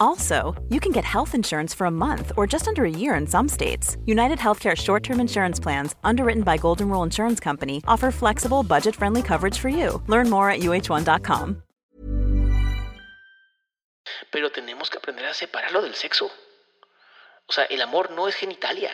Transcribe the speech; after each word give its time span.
Also, 0.00 0.54
you 0.68 0.80
can 0.80 0.92
get 0.92 1.04
health 1.04 1.34
insurance 1.34 1.74
for 1.74 1.86
a 1.86 1.90
month 1.90 2.32
or 2.36 2.46
just 2.46 2.66
under 2.66 2.84
a 2.84 2.90
year 2.90 3.14
in 3.14 3.26
some 3.26 3.48
states. 3.48 3.96
United 4.06 4.38
Healthcare 4.38 4.76
short 4.76 5.02
term 5.02 5.20
insurance 5.20 5.60
plans, 5.60 5.94
underwritten 6.02 6.42
by 6.42 6.56
Golden 6.56 6.88
Rule 6.88 7.02
Insurance 7.02 7.40
Company, 7.40 7.82
offer 7.86 8.10
flexible, 8.10 8.62
budget 8.62 8.96
friendly 8.96 9.22
coverage 9.22 9.58
for 9.58 9.68
you. 9.68 10.02
Learn 10.06 10.30
more 10.30 10.50
at 10.50 10.60
uh1.com. 10.60 11.62
Pero 14.30 14.50
tenemos 14.50 14.90
que 14.90 14.98
aprender 14.98 15.26
a 15.26 15.34
separarlo 15.34 15.82
del 15.82 15.94
sexo. 15.94 16.30
O 17.48 17.52
sea, 17.52 17.64
el 17.70 17.80
amor 17.80 18.10
no 18.10 18.28
es 18.28 18.34
genitalia. 18.34 18.90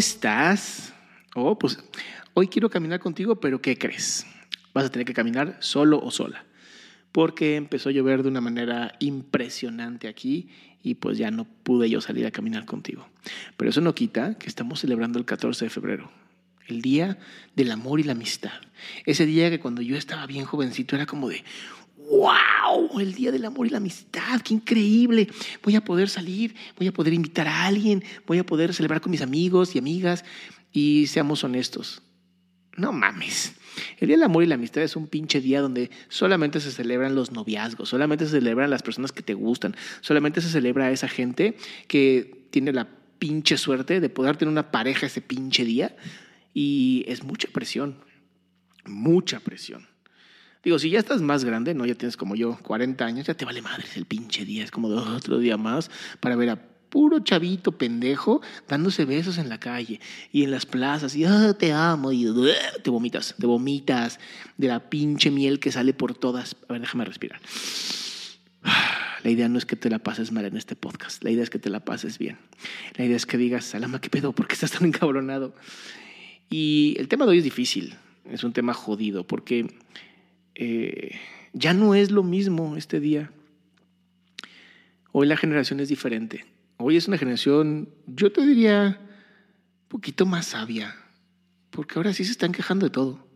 Estás? 0.00 0.92
Oh, 1.34 1.58
pues 1.58 1.78
hoy 2.34 2.48
quiero 2.48 2.70
caminar 2.70 3.00
contigo, 3.00 3.38
pero 3.38 3.60
¿qué 3.60 3.78
crees? 3.78 4.26
Vas 4.74 4.86
a 4.86 4.90
tener 4.90 5.06
que 5.06 5.14
caminar 5.14 5.58
solo 5.60 6.00
o 6.02 6.10
sola, 6.10 6.44
porque 7.12 7.56
empezó 7.56 7.90
a 7.90 7.92
llover 7.92 8.22
de 8.22 8.30
una 8.30 8.40
manera 8.40 8.94
impresionante 8.98 10.08
aquí 10.08 10.48
y 10.82 10.94
pues 10.94 11.18
ya 11.18 11.30
no 11.30 11.44
pude 11.44 11.90
yo 11.90 12.00
salir 12.00 12.26
a 12.26 12.30
caminar 12.30 12.64
contigo. 12.64 13.06
Pero 13.58 13.70
eso 13.70 13.82
no 13.82 13.94
quita 13.94 14.38
que 14.38 14.46
estamos 14.46 14.80
celebrando 14.80 15.18
el 15.18 15.26
14 15.26 15.66
de 15.66 15.70
febrero, 15.70 16.10
el 16.66 16.80
día 16.80 17.18
del 17.54 17.70
amor 17.70 18.00
y 18.00 18.04
la 18.04 18.12
amistad. 18.12 18.52
Ese 19.04 19.26
día 19.26 19.50
que 19.50 19.60
cuando 19.60 19.82
yo 19.82 19.96
estaba 19.96 20.26
bien 20.26 20.46
jovencito 20.46 20.96
era 20.96 21.04
como 21.04 21.28
de, 21.28 21.44
¡Wow! 22.10 22.98
El 22.98 23.14
Día 23.14 23.30
del 23.30 23.44
Amor 23.44 23.68
y 23.68 23.70
la 23.70 23.76
Amistad, 23.76 24.40
qué 24.40 24.52
increíble. 24.52 25.28
Voy 25.62 25.76
a 25.76 25.84
poder 25.84 26.08
salir, 26.08 26.56
voy 26.76 26.88
a 26.88 26.92
poder 26.92 27.12
invitar 27.12 27.46
a 27.46 27.66
alguien, 27.66 28.02
voy 28.26 28.38
a 28.38 28.44
poder 28.44 28.74
celebrar 28.74 29.00
con 29.00 29.12
mis 29.12 29.22
amigos 29.22 29.76
y 29.76 29.78
amigas. 29.78 30.24
Y 30.72 31.06
seamos 31.06 31.44
honestos, 31.44 32.02
no 32.76 32.92
mames. 32.92 33.54
El 33.98 34.08
Día 34.08 34.16
del 34.16 34.24
Amor 34.24 34.42
y 34.42 34.48
la 34.48 34.56
Amistad 34.56 34.82
es 34.82 34.96
un 34.96 35.06
pinche 35.06 35.40
día 35.40 35.60
donde 35.60 35.90
solamente 36.08 36.58
se 36.58 36.72
celebran 36.72 37.14
los 37.14 37.30
noviazgos, 37.30 37.88
solamente 37.88 38.24
se 38.24 38.32
celebran 38.32 38.70
las 38.70 38.82
personas 38.82 39.12
que 39.12 39.22
te 39.22 39.34
gustan, 39.34 39.76
solamente 40.00 40.40
se 40.40 40.48
celebra 40.48 40.86
a 40.86 40.90
esa 40.90 41.06
gente 41.06 41.56
que 41.86 42.48
tiene 42.50 42.72
la 42.72 42.88
pinche 43.20 43.56
suerte 43.56 44.00
de 44.00 44.08
poder 44.08 44.36
tener 44.36 44.50
una 44.50 44.72
pareja 44.72 45.06
ese 45.06 45.20
pinche 45.20 45.64
día. 45.64 45.94
Y 46.54 47.04
es 47.06 47.22
mucha 47.22 47.46
presión, 47.52 47.98
mucha 48.84 49.38
presión. 49.38 49.86
Digo, 50.62 50.78
si 50.78 50.90
ya 50.90 50.98
estás 50.98 51.22
más 51.22 51.44
grande, 51.44 51.74
¿no? 51.74 51.86
Ya 51.86 51.94
tienes 51.94 52.16
como 52.16 52.34
yo 52.34 52.58
40 52.62 53.04
años, 53.04 53.26
ya 53.26 53.34
te 53.34 53.44
vale 53.44 53.62
madre 53.62 53.84
el 53.96 54.04
pinche 54.04 54.44
día. 54.44 54.62
Es 54.62 54.70
como 54.70 54.88
otro 54.88 55.38
día 55.38 55.56
más 55.56 55.90
para 56.20 56.36
ver 56.36 56.50
a 56.50 56.70
puro 56.90 57.20
chavito 57.20 57.78
pendejo 57.78 58.42
dándose 58.68 59.04
besos 59.04 59.38
en 59.38 59.48
la 59.48 59.58
calle 59.58 60.00
y 60.32 60.42
en 60.42 60.50
las 60.50 60.66
plazas 60.66 61.14
y 61.14 61.24
ah, 61.24 61.54
te 61.56 61.72
amo 61.72 62.12
y 62.12 62.26
te 62.82 62.90
vomitas, 62.90 63.36
te 63.38 63.46
vomitas 63.46 64.18
de 64.58 64.68
la 64.68 64.90
pinche 64.90 65.30
miel 65.30 65.60
que 65.60 65.72
sale 65.72 65.94
por 65.94 66.14
todas. 66.14 66.56
A 66.68 66.72
ver, 66.72 66.82
déjame 66.82 67.04
respirar. 67.04 67.40
La 69.22 69.30
idea 69.30 69.48
no 69.48 69.58
es 69.58 69.66
que 69.66 69.76
te 69.76 69.90
la 69.90 69.98
pases 69.98 70.32
mal 70.32 70.44
en 70.46 70.56
este 70.56 70.76
podcast, 70.76 71.22
la 71.22 71.30
idea 71.30 71.42
es 71.42 71.50
que 71.50 71.58
te 71.58 71.70
la 71.70 71.84
pases 71.84 72.18
bien. 72.18 72.38
La 72.96 73.04
idea 73.04 73.16
es 73.16 73.26
que 73.26 73.36
digas, 73.36 73.64
Salama, 73.64 74.00
¿qué 74.00 74.08
pedo? 74.08 74.32
¿Por 74.32 74.48
qué 74.48 74.54
estás 74.54 74.72
tan 74.72 74.86
encabronado? 74.86 75.54
Y 76.48 76.96
el 76.98 77.08
tema 77.08 77.26
de 77.26 77.32
hoy 77.32 77.38
es 77.38 77.44
difícil, 77.44 77.94
es 78.30 78.44
un 78.44 78.52
tema 78.52 78.72
jodido, 78.72 79.26
porque 79.26 79.66
eh, 80.54 81.18
ya 81.52 81.74
no 81.74 81.94
es 81.94 82.10
lo 82.10 82.22
mismo 82.22 82.76
este 82.76 83.00
día. 83.00 83.30
Hoy 85.12 85.26
la 85.26 85.36
generación 85.36 85.80
es 85.80 85.88
diferente. 85.88 86.44
Hoy 86.76 86.96
es 86.96 87.08
una 87.08 87.18
generación, 87.18 87.88
yo 88.06 88.32
te 88.32 88.46
diría, 88.46 89.00
un 89.82 89.88
poquito 89.88 90.24
más 90.24 90.46
sabia, 90.46 90.96
porque 91.70 91.98
ahora 91.98 92.12
sí 92.12 92.24
se 92.24 92.32
están 92.32 92.52
quejando 92.52 92.86
de 92.86 92.90
todo. 92.90 93.26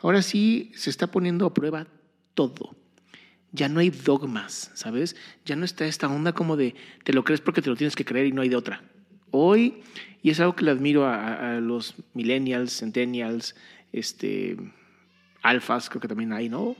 Ahora 0.00 0.22
sí 0.22 0.70
se 0.74 0.90
está 0.90 1.08
poniendo 1.08 1.46
a 1.46 1.54
prueba 1.54 1.86
todo. 2.34 2.76
Ya 3.52 3.68
no 3.68 3.80
hay 3.80 3.90
dogmas, 3.90 4.70
¿sabes? 4.74 5.16
Ya 5.44 5.56
no 5.56 5.64
está 5.64 5.86
esta 5.86 6.08
onda 6.08 6.32
como 6.32 6.56
de 6.56 6.74
te 7.04 7.12
lo 7.12 7.24
crees 7.24 7.40
porque 7.40 7.62
te 7.62 7.70
lo 7.70 7.76
tienes 7.76 7.96
que 7.96 8.04
creer 8.04 8.26
y 8.26 8.32
no 8.32 8.42
hay 8.42 8.48
de 8.48 8.56
otra. 8.56 8.82
Hoy, 9.30 9.82
y 10.22 10.30
es 10.30 10.40
algo 10.40 10.56
que 10.56 10.64
le 10.64 10.70
admiro 10.70 11.06
a, 11.06 11.56
a 11.56 11.60
los 11.60 11.94
millennials, 12.14 12.78
centennials, 12.78 13.54
este, 13.92 14.56
alfas, 15.44 15.88
creo 15.88 16.00
que 16.00 16.08
también 16.08 16.32
hay, 16.32 16.48
¿no? 16.48 16.74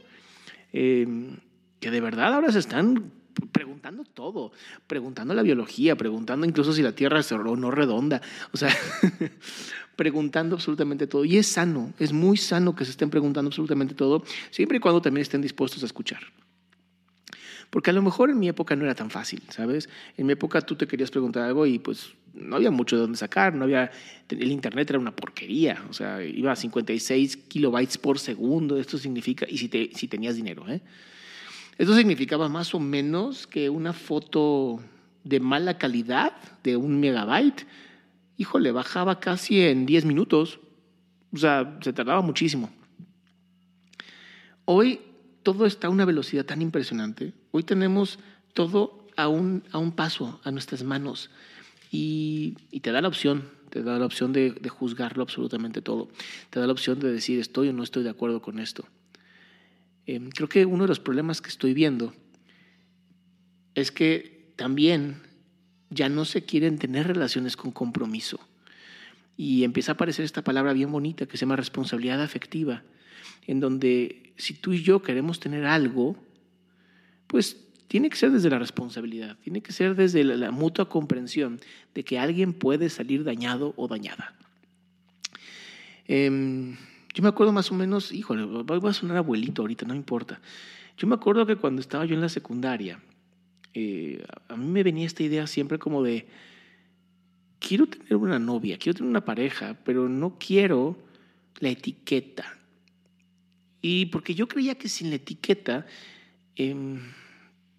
Em, 0.72 1.36
que 1.78 1.90
de 1.90 2.00
verdad 2.00 2.34
ahora 2.34 2.50
se 2.50 2.58
están 2.58 3.12
preguntando 3.52 4.04
todo, 4.04 4.52
preguntando 4.86 5.34
la 5.34 5.42
biología, 5.42 5.96
preguntando 5.96 6.46
incluso 6.46 6.72
si 6.72 6.82
la 6.82 6.92
Tierra 6.92 7.20
es 7.20 7.30
o 7.30 7.56
no 7.56 7.70
redonda, 7.70 8.22
o 8.52 8.56
sea, 8.56 8.70
preguntando 9.96 10.56
absolutamente 10.56 11.06
todo. 11.06 11.24
Y 11.24 11.36
es 11.36 11.46
sano, 11.46 11.92
es 11.98 12.12
muy 12.12 12.36
sano 12.36 12.74
que 12.74 12.84
se 12.84 12.92
estén 12.92 13.10
preguntando 13.10 13.48
absolutamente 13.48 13.94
todo, 13.94 14.24
siempre 14.50 14.78
y 14.78 14.80
cuando 14.80 15.02
también 15.02 15.22
estén 15.22 15.42
dispuestos 15.42 15.82
a 15.82 15.86
escuchar. 15.86 16.22
Porque 17.70 17.90
a 17.90 17.92
lo 17.92 18.02
mejor 18.02 18.30
en 18.30 18.38
mi 18.38 18.48
época 18.48 18.76
no 18.76 18.84
era 18.84 18.94
tan 18.94 19.10
fácil, 19.10 19.42
¿sabes? 19.50 19.88
En 20.16 20.26
mi 20.26 20.32
época 20.32 20.60
tú 20.62 20.76
te 20.76 20.86
querías 20.86 21.10
preguntar 21.10 21.42
algo 21.42 21.66
y 21.66 21.78
pues 21.78 22.14
no 22.34 22.56
había 22.56 22.70
mucho 22.70 22.96
de 22.96 23.02
dónde 23.02 23.18
sacar, 23.18 23.54
no 23.54 23.64
había, 23.64 23.90
el 24.28 24.50
internet 24.50 24.90
era 24.90 24.98
una 24.98 25.14
porquería, 25.14 25.84
o 25.88 25.92
sea, 25.92 26.22
iba 26.22 26.52
a 26.52 26.56
56 26.56 27.36
kilobytes 27.48 27.98
por 27.98 28.18
segundo, 28.18 28.78
esto 28.78 28.98
significa, 28.98 29.46
y 29.48 29.58
si, 29.58 29.68
te, 29.68 29.90
si 29.94 30.08
tenías 30.08 30.36
dinero, 30.36 30.68
¿eh? 30.68 30.80
Esto 31.76 31.96
significaba 31.96 32.48
más 32.48 32.74
o 32.74 32.80
menos 32.80 33.48
que 33.48 33.68
una 33.68 33.92
foto 33.92 34.80
de 35.24 35.40
mala 35.40 35.76
calidad, 35.76 36.32
de 36.62 36.76
un 36.76 37.00
megabyte, 37.00 37.66
híjole, 38.36 38.70
bajaba 38.70 39.18
casi 39.18 39.62
en 39.62 39.86
10 39.86 40.04
minutos, 40.04 40.60
o 41.32 41.36
sea, 41.36 41.78
se 41.82 41.92
tardaba 41.92 42.22
muchísimo. 42.22 42.70
Hoy 44.66 45.00
todo 45.42 45.66
está 45.66 45.88
a 45.88 45.90
una 45.90 46.04
velocidad 46.04 46.44
tan 46.44 46.62
impresionante. 46.62 47.32
Hoy 47.50 47.64
tenemos 47.64 48.18
todo 48.52 49.06
a 49.16 49.28
un, 49.28 49.64
a 49.72 49.78
un 49.78 49.92
paso, 49.92 50.40
a 50.44 50.50
nuestras 50.50 50.84
manos. 50.84 51.30
Y, 51.96 52.80
te 52.80 52.90
da 52.90 53.00
la 53.00 53.06
opción, 53.06 53.48
te 53.70 53.84
da 53.84 54.00
la 54.00 54.06
opción 54.06 54.32
de, 54.32 54.52
juzgarlo 54.68 55.22
absolutamente 55.22 55.80
todo. 55.80 56.08
Te 56.50 56.58
da 56.58 56.66
la 56.66 56.72
opción 56.72 56.98
de 56.98 57.12
decir 57.12 57.38
estoy 57.38 57.68
o 57.68 57.72
no 57.72 57.84
estoy 57.84 58.02
de 58.02 58.10
acuerdo 58.10 58.42
con 58.42 58.58
esto. 58.58 58.84
Em, 60.04 60.30
creo 60.30 60.48
que 60.48 60.66
uno 60.66 60.84
de 60.84 60.88
los 60.88 60.98
problemas 60.98 61.40
que 61.40 61.50
estoy 61.50 61.72
viendo 61.72 62.12
es 63.76 63.92
que 63.92 64.52
también 64.56 65.22
ya 65.88 66.08
no 66.08 66.24
se 66.24 66.44
quieren 66.44 66.78
tener 66.78 67.06
relaciones 67.06 67.56
con 67.56 67.70
compromiso. 67.70 68.40
Y 69.36 69.62
empieza 69.62 69.92
a 69.92 69.94
aparecer 69.94 70.24
esta 70.24 70.42
palabra 70.42 70.72
bien 70.72 70.90
bonita 70.90 71.26
que 71.26 71.36
se 71.36 71.42
llama 71.42 71.54
responsabilidad 71.54 72.20
afectiva 72.20 72.82
en 73.46 73.60
donde 73.60 74.32
si 74.36 74.54
tú 74.54 74.72
y 74.72 74.82
yo 74.82 75.00
queremos 75.00 75.38
tener 75.38 75.64
algo, 75.64 76.16
pues 77.28 77.63
tiene 77.88 78.10
que 78.10 78.16
ser 78.16 78.30
desde 78.30 78.50
la 78.50 78.58
responsabilidad, 78.58 79.36
tiene 79.42 79.62
que 79.62 79.72
ser 79.72 79.94
desde 79.94 80.24
la, 80.24 80.50
mutua 80.50 80.88
comprensión 80.88 81.60
de 81.94 82.04
que 82.04 82.18
alguien 82.18 82.52
puede 82.52 82.88
salir 82.88 83.24
dañado 83.24 83.74
o 83.76 83.88
dañada. 83.88 84.34
Em, 86.06 86.76
yo 87.14 87.22
me 87.22 87.28
acuerdo 87.28 87.52
más 87.52 87.70
o 87.70 87.74
menos, 87.74 88.12
híjole, 88.12 88.44
voy 88.44 88.90
a 88.90 88.92
sonar 88.92 89.16
abuelito 89.18 89.62
ahorita, 89.62 89.86
no 89.86 89.94
importa. 89.94 90.40
Yo 90.96 91.06
me 91.06 91.14
acuerdo 91.14 91.46
que 91.46 91.56
cuando 91.56 91.80
estaba 91.80 92.04
yo 92.04 92.14
en 92.14 92.20
la 92.20 92.28
secundaria, 92.28 93.00
Eh, 93.76 94.24
a 94.48 94.56
mí 94.56 94.66
me 94.66 94.84
venía 94.84 95.04
esta 95.04 95.24
idea 95.24 95.48
siempre 95.48 95.80
como 95.80 96.04
de, 96.04 96.28
quiero 97.58 97.88
tener 97.88 98.14
una 98.14 98.38
novia, 98.38 98.78
quiero 98.78 98.96
tener 98.96 99.10
una 99.10 99.24
pareja, 99.24 99.76
pero 99.84 100.08
no 100.08 100.38
quiero 100.38 100.96
la 101.58 101.70
etiqueta. 101.70 102.56
Y 103.82 104.06
porque 104.06 104.34
yo 104.34 104.46
creía 104.46 104.76
que 104.76 104.88
sin 104.88 105.10
la 105.10 105.16
etiqueta 105.16 105.86
em, 106.54 107.00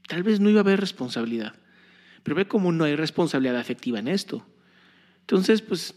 tal 0.08 0.24
vez 0.24 0.40
no 0.40 0.50
iba 0.50 0.60
a 0.60 0.64
haber 0.64 0.80
responsabilidad. 0.80 1.54
Pero 2.24 2.36
ve 2.36 2.48
cómo 2.48 2.72
no 2.72 2.84
hay 2.84 2.96
responsabilidad 2.96 3.58
afectiva 3.58 4.00
en 4.00 4.08
esto. 4.08 4.46
Entonces, 5.22 5.62
pues 5.62 5.96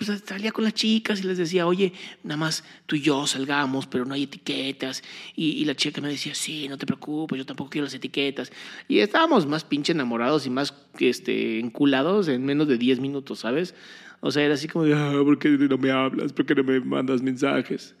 pues 0.00 0.22
salía 0.24 0.50
con 0.50 0.64
las 0.64 0.72
chicas 0.72 1.20
y 1.20 1.24
les 1.24 1.36
decía, 1.36 1.66
oye, 1.66 1.92
nada 2.24 2.38
más 2.38 2.64
tú 2.86 2.96
y 2.96 3.02
yo 3.02 3.26
salgamos, 3.26 3.86
pero 3.86 4.06
no 4.06 4.14
hay 4.14 4.22
etiquetas. 4.22 5.02
Y, 5.36 5.62
la 5.66 5.74
chica 5.74 6.00
me 6.00 6.08
decía, 6.08 6.34
sí, 6.34 6.68
no 6.68 6.78
te 6.78 6.86
preocupes, 6.86 7.36
yo 7.36 7.44
tampoco 7.44 7.68
quiero 7.68 7.84
las 7.84 7.92
etiquetas. 7.92 8.50
Y 8.88 9.00
estábamos 9.00 9.46
más 9.46 9.62
pinche 9.62 9.92
enamorados 9.92 10.46
y 10.46 10.50
más 10.50 10.72
este, 10.98 11.58
enculados 11.58 12.28
en 12.28 12.46
menos 12.46 12.66
de 12.66 12.78
10 12.78 12.98
minutos, 12.98 13.40
¿sabes? 13.40 13.74
O 14.20 14.30
sea, 14.30 14.42
era 14.42 14.54
así 14.54 14.68
como, 14.68 14.86
ah, 14.94 15.20
¿por 15.22 15.38
qué 15.38 15.50
no 15.50 15.76
me 15.76 15.90
hablas? 15.90 16.32
¿Por 16.32 16.46
qué 16.46 16.54
no 16.54 16.64
me 16.64 16.80
mandas 16.80 17.20
mensajes? 17.20 17.94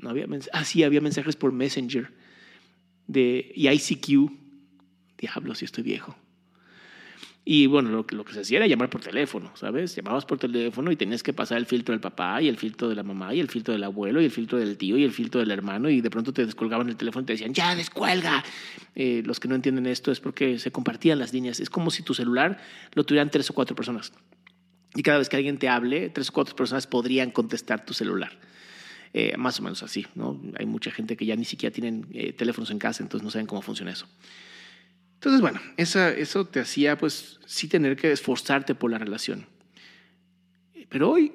No 0.00 0.10
había 0.10 0.26
mensajes. 0.26 0.60
Ah, 0.60 0.64
sí, 0.64 0.82
había 0.82 1.00
mensajes 1.00 1.36
por 1.36 1.52
Messenger 1.52 2.12
de, 3.06 3.52
y 3.54 3.68
ICQ. 3.68 4.32
Diablo, 5.18 5.54
si 5.54 5.64
estoy 5.64 5.84
viejo. 5.84 6.16
Y 7.48 7.68
bueno, 7.68 7.90
lo, 7.90 8.04
lo, 8.10 8.24
que 8.24 8.32
se 8.32 8.40
hacía 8.40 8.58
era 8.58 8.66
llamar 8.66 8.90
por 8.90 9.00
teléfono, 9.00 9.52
¿sabes? 9.54 9.94
Llamabas 9.94 10.24
por 10.24 10.36
teléfono 10.36 10.90
y 10.90 10.96
tenías 10.96 11.22
que 11.22 11.32
pasar 11.32 11.58
el 11.58 11.66
filtro 11.66 11.92
del 11.92 12.00
papá 12.00 12.42
y 12.42 12.48
el 12.48 12.56
filtro 12.56 12.88
de 12.88 12.96
la 12.96 13.04
mamá 13.04 13.34
y 13.34 13.38
el 13.38 13.48
filtro 13.48 13.72
del 13.72 13.84
abuelo 13.84 14.20
y 14.20 14.24
el 14.24 14.32
filtro 14.32 14.58
del 14.58 14.76
tío 14.76 14.96
y 14.96 15.04
el 15.04 15.12
filtro 15.12 15.38
del 15.38 15.52
hermano 15.52 15.88
y 15.88 16.00
de 16.00 16.10
pronto 16.10 16.32
te 16.32 16.44
descolgaban 16.44 16.88
el 16.88 16.96
teléfono 16.96 17.22
y 17.22 17.26
te 17.26 17.34
decían, 17.34 17.54
ya, 17.54 17.76
descuelga. 17.76 18.42
Eh, 18.96 19.22
los 19.24 19.38
que 19.38 19.46
no 19.46 19.54
entienden 19.54 19.86
esto 19.86 20.10
es 20.10 20.18
porque 20.18 20.58
se 20.58 20.72
compartían 20.72 21.20
las 21.20 21.32
líneas. 21.32 21.60
Es 21.60 21.70
como 21.70 21.92
si 21.92 22.02
tu 22.02 22.14
celular 22.14 22.58
lo 22.94 23.04
tuvieran 23.04 23.30
tres 23.30 23.48
o 23.50 23.54
cuatro 23.54 23.76
personas. 23.76 24.12
Y 24.96 25.04
cada 25.04 25.18
vez 25.18 25.28
que 25.28 25.36
alguien 25.36 25.58
te 25.58 25.68
hable, 25.68 26.08
tres 26.08 26.30
o 26.30 26.32
cuatro 26.32 26.56
personas 26.56 26.88
podrían 26.88 27.30
contestar 27.30 27.86
tu 27.86 27.94
celular. 27.94 28.32
Eh, 29.12 29.36
más 29.36 29.60
o 29.60 29.62
menos 29.62 29.84
así, 29.84 30.04
¿no? 30.16 30.42
Hay 30.58 30.66
mucha 30.66 30.90
gente 30.90 31.16
que 31.16 31.24
ya 31.24 31.36
ni 31.36 31.44
siquiera 31.44 31.72
tienen 31.72 32.08
eh, 32.12 32.32
teléfonos 32.32 32.72
en 32.72 32.80
casa, 32.80 33.04
entonces 33.04 33.24
no 33.24 33.30
saben 33.30 33.46
cómo 33.46 33.62
funciona 33.62 33.92
eso. 33.92 34.08
Entonces, 35.16 35.40
bueno, 35.40 35.60
eso 35.76 36.44
te 36.46 36.60
hacía 36.60 36.96
pues 36.96 37.40
sí 37.46 37.68
tener 37.68 37.96
que 37.96 38.12
esforzarte 38.12 38.74
por 38.74 38.90
la 38.90 38.98
relación. 38.98 39.46
Pero 40.88 41.10
hoy, 41.10 41.32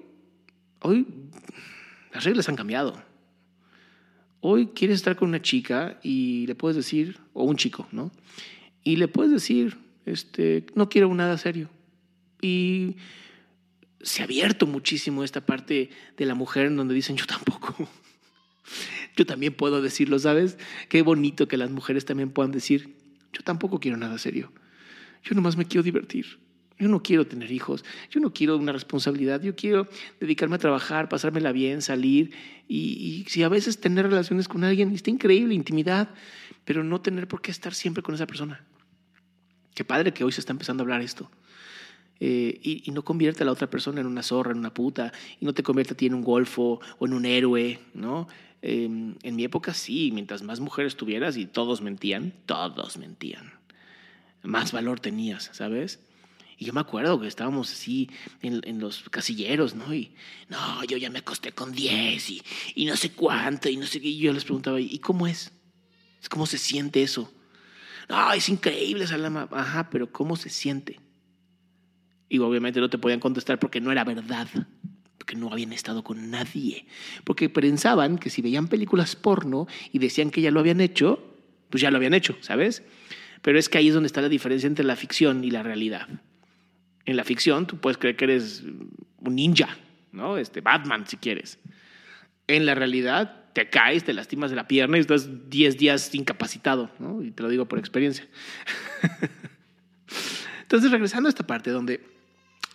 hoy 0.81 1.05
las 2.13 2.23
reglas 2.23 2.47
han 2.47 2.55
cambiado. 2.55 3.03
Hoy 4.39 4.67
quieres 4.67 4.97
estar 4.97 5.15
con 5.15 5.29
una 5.29 5.41
chica 5.41 5.99
y 6.01 6.47
le 6.47 6.55
puedes 6.55 6.77
decir, 6.77 7.19
o 7.33 7.43
un 7.43 7.57
chico, 7.57 7.87
¿no? 7.91 8.11
Y 8.83 8.95
le 8.95 9.07
puedes 9.07 9.31
decir, 9.31 9.77
este, 10.05 10.65
no 10.73 10.89
quiero 10.89 11.13
nada 11.13 11.37
serio. 11.37 11.69
Y 12.41 12.95
se 14.01 14.21
ha 14.21 14.25
abierto 14.25 14.65
muchísimo 14.65 15.23
esta 15.23 15.45
parte 15.45 15.91
de 16.17 16.25
la 16.25 16.33
mujer 16.33 16.67
en 16.67 16.75
donde 16.75 16.95
dicen, 16.95 17.17
yo 17.17 17.25
tampoco. 17.25 17.75
Yo 19.17 19.25
también 19.25 19.53
puedo 19.53 19.81
decirlo, 19.81 20.17
¿sabes? 20.19 20.57
Qué 20.87 21.01
bonito 21.01 21.49
que 21.49 21.57
las 21.57 21.69
mujeres 21.69 22.05
también 22.05 22.29
puedan 22.29 22.53
decir, 22.53 22.95
yo 23.33 23.41
tampoco 23.43 23.79
quiero 23.79 23.97
nada 23.97 24.17
serio. 24.17 24.51
Yo 25.23 25.35
nomás 25.35 25.57
me 25.57 25.65
quiero 25.65 25.83
divertir. 25.83 26.39
Yo 26.81 26.87
no 26.87 27.03
quiero 27.03 27.27
tener 27.27 27.51
hijos, 27.51 27.85
yo 28.09 28.19
no 28.19 28.33
quiero 28.33 28.57
una 28.57 28.71
responsabilidad, 28.71 29.39
yo 29.43 29.55
quiero 29.55 29.87
dedicarme 30.19 30.55
a 30.55 30.57
trabajar, 30.57 31.09
pasármela 31.09 31.51
bien, 31.51 31.83
salir 31.83 32.31
y, 32.67 33.23
si 33.27 33.43
a 33.43 33.49
veces 33.49 33.79
tener 33.79 34.07
relaciones 34.07 34.47
con 34.47 34.63
alguien 34.63 34.91
está 34.91 35.11
increíble, 35.11 35.53
intimidad, 35.53 36.09
pero 36.65 36.83
no 36.83 36.99
tener 36.99 37.27
por 37.27 37.39
qué 37.39 37.51
estar 37.51 37.75
siempre 37.75 38.01
con 38.01 38.15
esa 38.15 38.25
persona. 38.25 38.65
Qué 39.75 39.85
padre 39.85 40.11
que 40.11 40.23
hoy 40.23 40.31
se 40.31 40.41
está 40.41 40.53
empezando 40.53 40.81
a 40.81 40.85
hablar 40.85 41.01
esto. 41.01 41.29
Eh, 42.19 42.59
y, 42.63 42.91
no 42.91 43.03
convierte 43.03 43.43
a 43.43 43.45
la 43.45 43.51
otra 43.51 43.69
persona 43.69 44.01
en 44.01 44.07
una 44.07 44.23
zorra, 44.23 44.51
en 44.51 44.57
una 44.57 44.73
puta, 44.73 45.13
y 45.39 45.45
no 45.45 45.53
te 45.53 45.61
convierte 45.61 45.93
a 45.93 45.97
ti 45.97 46.07
en 46.07 46.15
un 46.15 46.23
golfo 46.23 46.81
o 46.97 47.05
en 47.05 47.13
un 47.13 47.25
héroe, 47.25 47.79
¿no? 47.93 48.27
Em, 48.61 49.15
en 49.23 49.35
mi 49.35 49.43
época 49.43 49.73
sí, 49.73 50.11
mientras 50.13 50.43
más 50.43 50.59
mujeres 50.59 50.95
tuvieras 50.95 51.35
y 51.37 51.45
todos 51.45 51.81
mentían, 51.81 52.33
todos 52.45 52.97
mentían. 52.97 53.53
Más 54.43 54.71
valor 54.71 54.99
tenías, 54.99 55.49
¿sabes? 55.53 55.99
Y 56.57 56.65
yo 56.65 56.73
me 56.73 56.81
acuerdo 56.81 57.19
que 57.19 57.27
estábamos 57.27 57.71
así 57.71 58.09
en, 58.41 58.79
los 58.79 59.09
casilleros, 59.09 59.73
¿no? 59.73 59.93
Y 59.95 60.13
no, 60.47 60.83
yo 60.83 60.97
ya 60.97 61.09
me 61.09 61.19
acosté 61.19 61.53
con 61.53 61.71
10 61.71 62.29
y, 62.29 62.43
y, 62.75 62.85
no 62.85 62.95
sé 62.95 63.13
cuánto 63.13 63.67
y 63.67 63.77
no 63.77 63.87
sé 63.87 63.99
qué. 63.99 64.09
Y 64.09 64.19
yo 64.19 64.31
les 64.31 64.43
preguntaba, 64.43 64.79
¿y 64.79 64.99
cómo 64.99 65.25
es? 65.25 65.51
¿Cómo 66.29 66.45
se 66.45 66.59
siente 66.59 67.01
eso? 67.01 67.33
No, 68.09 68.31
es 68.33 68.47
increíble, 68.47 69.07
Salama. 69.07 69.49
Ajá, 69.51 69.89
pero 69.89 70.11
¿cómo 70.11 70.35
se 70.35 70.49
siente? 70.49 70.99
Y 72.29 72.37
obviamente 72.37 72.79
no 72.79 72.91
te 72.91 72.99
podían 72.99 73.19
contestar 73.19 73.57
porque 73.57 73.81
no 73.81 73.91
era 73.91 74.03
verdad 74.03 74.47
porque 75.21 75.35
no 75.35 75.51
habían 75.51 75.71
estado 75.71 76.03
con 76.03 76.31
nadie, 76.31 76.87
porque 77.23 77.47
pensaban 77.47 78.17
que 78.17 78.31
si 78.31 78.41
veían 78.41 78.67
películas 78.67 79.15
porno 79.15 79.67
y 79.91 79.99
decían 79.99 80.31
que 80.31 80.41
ya 80.41 80.49
lo 80.49 80.59
habían 80.59 80.81
hecho, 80.81 81.23
pues 81.69 81.79
ya 81.79 81.91
lo 81.91 81.97
habían 81.97 82.15
hecho, 82.15 82.35
¿sabes? 82.41 82.81
Pero 83.43 83.59
es 83.59 83.69
que 83.69 83.77
ahí 83.77 83.89
es 83.89 83.93
donde 83.93 84.07
está 84.07 84.21
la 84.21 84.29
diferencia 84.29 84.65
entre 84.65 84.83
la 84.83 84.95
ficción 84.95 85.43
y 85.43 85.51
la 85.51 85.61
realidad. 85.61 86.07
En 87.05 87.17
la 87.17 87.23
ficción 87.23 87.67
tú 87.67 87.77
puedes 87.77 87.99
creer 87.99 88.15
que 88.15 88.25
eres 88.25 88.63
un 89.19 89.35
ninja, 89.35 89.77
¿no? 90.11 90.37
Este 90.39 90.61
Batman 90.61 91.05
si 91.05 91.17
quieres. 91.17 91.59
En 92.47 92.65
la 92.65 92.73
realidad 92.73 93.45
te 93.53 93.69
caes, 93.69 94.03
te 94.03 94.13
lastimas 94.13 94.49
de 94.49 94.55
la 94.55 94.67
pierna 94.67 94.97
y 94.97 95.01
estás 95.01 95.51
10 95.51 95.77
días 95.77 96.15
incapacitado, 96.15 96.89
¿no? 96.97 97.21
Y 97.21 97.29
te 97.29 97.43
lo 97.43 97.49
digo 97.49 97.67
por 97.67 97.77
experiencia. 97.77 98.25
Entonces, 100.63 100.89
regresando 100.89 101.27
a 101.27 101.29
esta 101.29 101.45
parte 101.45 101.69
donde 101.69 102.01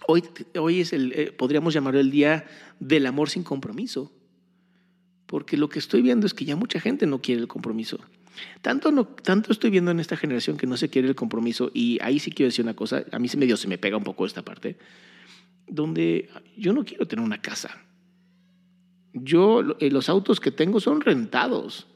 Hoy, 0.09 0.23
hoy 0.59 0.81
es 0.81 0.93
el, 0.93 1.13
eh, 1.13 1.33
podríamos 1.33 1.75
llamarlo 1.75 2.01
el 2.01 2.11
día 2.11 2.47
del 2.79 3.07
amor 3.07 3.29
sin 3.29 3.43
compromiso, 3.43 4.13
porque 5.27 5.57
lo 5.57 5.69
que 5.69 5.81
estoy 5.81 6.03
viendo 6.03 6.27
es 6.27 6.35
que 6.35 6.45
ya 6.45 6.55
mucha 6.55 6.81
gente 6.81 7.07
no 7.07 7.21
quiere 7.21 7.41
el 7.41 7.49
compromiso. 7.49 7.99
Tanto, 8.63 8.93
no, 8.93 9.07
tanto 9.07 9.51
estoy 9.51 9.71
viendo 9.71 9.91
en 9.91 9.99
esta 9.99 10.17
generación 10.17 10.57
que 10.57 10.67
no 10.67 10.77
se 10.77 10.89
quiere 10.89 11.09
el 11.09 11.15
compromiso, 11.15 11.71
y 11.75 11.99
ahí 12.03 12.19
sí 12.19 12.31
quiero 12.31 12.49
decir 12.49 12.65
una 12.65 12.75
cosa, 12.75 13.05
a 13.11 13.19
mí 13.19 13.29
se 13.29 13.37
me, 13.37 13.47
dio, 13.47 13.57
se 13.57 13.69
me 13.69 13.79
pega 13.79 13.97
un 13.97 14.05
poco 14.05 14.27
esta 14.27 14.43
parte, 14.43 14.77
donde 15.67 16.31
yo 16.57 16.73
no 16.73 16.85
quiero 16.85 17.09
tener 17.09 17.25
una 17.25 17.41
casa. 17.41 17.83
Yo, 19.13 19.77
eh, 19.81 19.91
los 19.91 20.09
autos 20.09 20.39
que 20.39 20.53
tengo 20.53 20.79
son 20.79 21.01
rentados. 21.01 21.89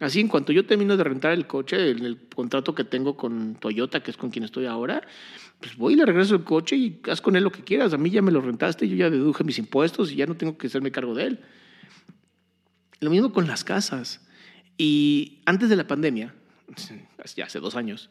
Así, 0.00 0.20
en 0.20 0.28
cuanto 0.28 0.52
yo 0.52 0.66
termino 0.66 0.96
de 0.96 1.04
rentar 1.04 1.32
el 1.32 1.46
coche, 1.46 1.90
en 1.90 2.04
el 2.04 2.28
contrato 2.28 2.74
que 2.74 2.84
tengo 2.84 3.16
con 3.16 3.54
Toyota, 3.54 4.02
que 4.02 4.10
es 4.10 4.16
con 4.16 4.30
quien 4.30 4.44
estoy 4.44 4.66
ahora, 4.66 5.02
pues 5.60 5.76
voy 5.76 5.94
y 5.94 5.96
le 5.96 6.06
regreso 6.06 6.36
el 6.36 6.44
coche 6.44 6.76
y 6.76 7.00
haz 7.10 7.20
con 7.20 7.36
él 7.36 7.44
lo 7.44 7.52
que 7.52 7.64
quieras. 7.64 7.92
A 7.92 7.98
mí 7.98 8.10
ya 8.10 8.22
me 8.22 8.30
lo 8.30 8.40
rentaste, 8.40 8.88
yo 8.88 8.96
ya 8.96 9.10
deduje 9.10 9.44
mis 9.44 9.58
impuestos 9.58 10.12
y 10.12 10.16
ya 10.16 10.26
no 10.26 10.36
tengo 10.36 10.56
que 10.56 10.68
hacerme 10.68 10.92
cargo 10.92 11.14
de 11.14 11.24
él. 11.24 11.40
Lo 13.00 13.10
mismo 13.10 13.32
con 13.32 13.46
las 13.46 13.64
casas. 13.64 14.20
Y 14.76 15.40
antes 15.44 15.68
de 15.68 15.76
la 15.76 15.86
pandemia, 15.86 16.34
ya 17.36 17.44
hace 17.44 17.58
dos 17.58 17.74
años, 17.74 18.10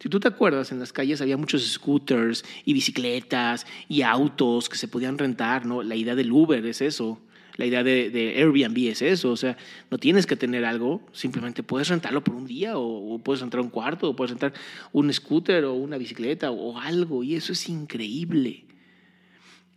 si 0.00 0.08
tú 0.08 0.20
te 0.20 0.28
acuerdas, 0.28 0.72
en 0.72 0.80
las 0.80 0.92
calles 0.92 1.20
había 1.20 1.36
muchos 1.36 1.66
scooters 1.66 2.44
y 2.64 2.74
bicicletas 2.74 3.66
y 3.88 4.02
autos 4.02 4.68
que 4.68 4.76
se 4.76 4.88
podían 4.88 5.16
rentar, 5.16 5.64
¿no? 5.64 5.82
La 5.82 5.96
idea 5.96 6.14
del 6.14 6.32
Uber 6.32 6.64
es 6.66 6.82
eso. 6.82 7.20
La 7.56 7.66
idea 7.66 7.84
de, 7.84 8.34
Airbnb 8.36 8.88
es 8.88 9.00
eso, 9.00 9.30
o 9.30 9.36
sea, 9.36 9.56
no 9.88 9.98
tienes 9.98 10.26
que 10.26 10.34
tener 10.34 10.64
algo, 10.64 11.06
simplemente 11.12 11.62
puedes 11.62 11.88
rentarlo 11.88 12.24
por 12.24 12.34
un 12.34 12.46
día 12.46 12.76
o, 12.76 13.18
puedes 13.20 13.42
rentar 13.42 13.60
un 13.60 13.70
cuarto 13.70 14.10
o 14.10 14.16
puedes 14.16 14.32
rentar 14.32 14.52
un 14.92 15.12
scooter 15.12 15.64
o 15.64 15.74
una 15.74 15.96
bicicleta 15.96 16.50
o 16.50 16.78
algo 16.78 17.22
y 17.22 17.36
eso 17.36 17.52
es 17.52 17.68
increíble. 17.68 18.66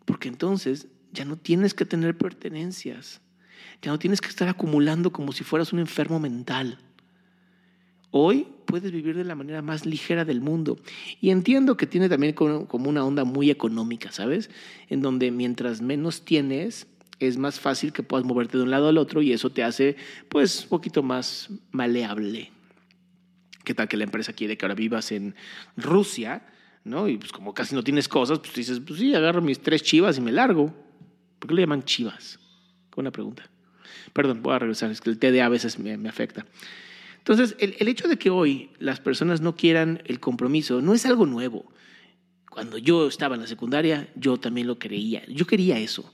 Porque 0.06 0.28
entonces 0.28 0.88
ya 1.12 1.24
no 1.24 1.38
tienes 1.38 1.76
que 1.76 1.86
tener 1.86 2.18
pertenencias, 2.18 3.22
ya 3.84 3.92
no 3.92 4.00
tienes 4.00 4.22
que 4.22 4.30
estar 4.30 4.48
acumulando 4.48 5.12
como 5.12 5.32
si 5.32 5.44
fueras 5.44 5.72
un 5.72 5.80
enfermo 5.80 6.20
mental. 6.20 6.80
Hoy 8.10 8.48
puedes 8.66 8.92
vivir 8.92 9.16
de 9.16 9.24
la 9.24 9.36
manera 9.36 9.62
más 9.62 9.86
ligera 9.86 10.26
del 10.26 10.42
mundo. 10.42 10.80
Y 11.22 11.30
entiendo 11.30 11.78
que 11.78 11.86
tiene 11.86 12.10
también 12.10 12.34
como 12.34 12.90
una 12.90 13.06
onda 13.06 13.24
muy 13.26 13.52
económica, 13.52 14.12
¿sabes? 14.12 14.50
En 14.90 15.02
donde 15.02 15.30
mientras 15.30 15.82
menos 15.82 16.26
tienes, 16.26 16.88
es 17.20 17.38
más 17.38 17.60
fácil 17.60 17.94
que 17.94 18.04
puedas 18.04 18.26
moverte 18.26 18.58
de 18.58 18.64
un 18.64 18.72
lado 18.72 18.90
al 18.90 18.98
otro 18.98 19.22
y 19.22 19.34
eso 19.34 19.50
te 19.50 19.64
hace 19.64 19.96
pues 20.30 20.64
un 20.64 20.70
poquito 20.70 21.04
más 21.04 21.50
maleable. 21.72 22.52
¿Qué 23.64 23.74
tal 23.74 23.88
que 23.88 23.98
la 23.98 24.04
empresa 24.04 24.34
quiere 24.34 24.58
que 24.58 24.66
ahora 24.66 24.76
vivas 24.76 25.12
en 25.12 25.36
Rusia? 25.76 26.44
¿no? 26.88 27.08
Y 27.08 27.18
pues 27.18 27.32
como 27.32 27.54
casi 27.54 27.76
no 27.76 27.84
tienes 27.84 28.08
cosas, 28.08 28.40
pues 28.40 28.54
dices, 28.54 28.80
pues 28.80 29.00
sí, 29.00 29.14
agarro 29.14 29.42
mis 29.42 29.60
tres 29.60 29.84
chivas 29.84 30.18
y 30.18 30.22
me 30.22 30.32
largo. 30.32 30.74
¿Por 31.40 31.50
qué 31.50 31.56
le 31.56 31.62
llaman 31.62 31.84
chivas? 31.84 32.40
Una 32.96 33.12
pregunta. 33.12 33.48
Perdón, 34.14 34.42
voy 34.42 34.56
a 34.56 34.60
regresar, 34.60 34.90
es 34.90 35.02
que 35.02 35.10
el 35.10 35.20
TDA 35.20 35.46
a 35.46 35.50
veces 35.50 35.78
me, 35.78 35.98
me 35.98 36.10
afecta. 36.10 36.46
Entonces, 37.18 37.56
el, 37.60 37.76
el 37.78 37.88
hecho 37.90 38.08
de 38.08 38.18
que 38.18 38.30
hoy 38.30 38.72
las 38.80 39.00
personas 39.00 39.42
no 39.42 39.56
quieran 39.56 40.02
el 40.06 40.20
compromiso 40.20 40.82
no 40.82 40.94
es 40.94 41.06
algo 41.06 41.26
nuevo. 41.26 41.72
Cuando 42.50 42.78
yo 42.78 43.08
estaba 43.08 43.36
en 43.36 43.42
la 43.42 43.48
secundaria, 43.48 44.10
yo 44.16 44.38
también 44.38 44.66
lo 44.66 44.80
creía. 44.80 45.24
Yo 45.28 45.46
quería 45.46 45.78
eso 45.78 46.12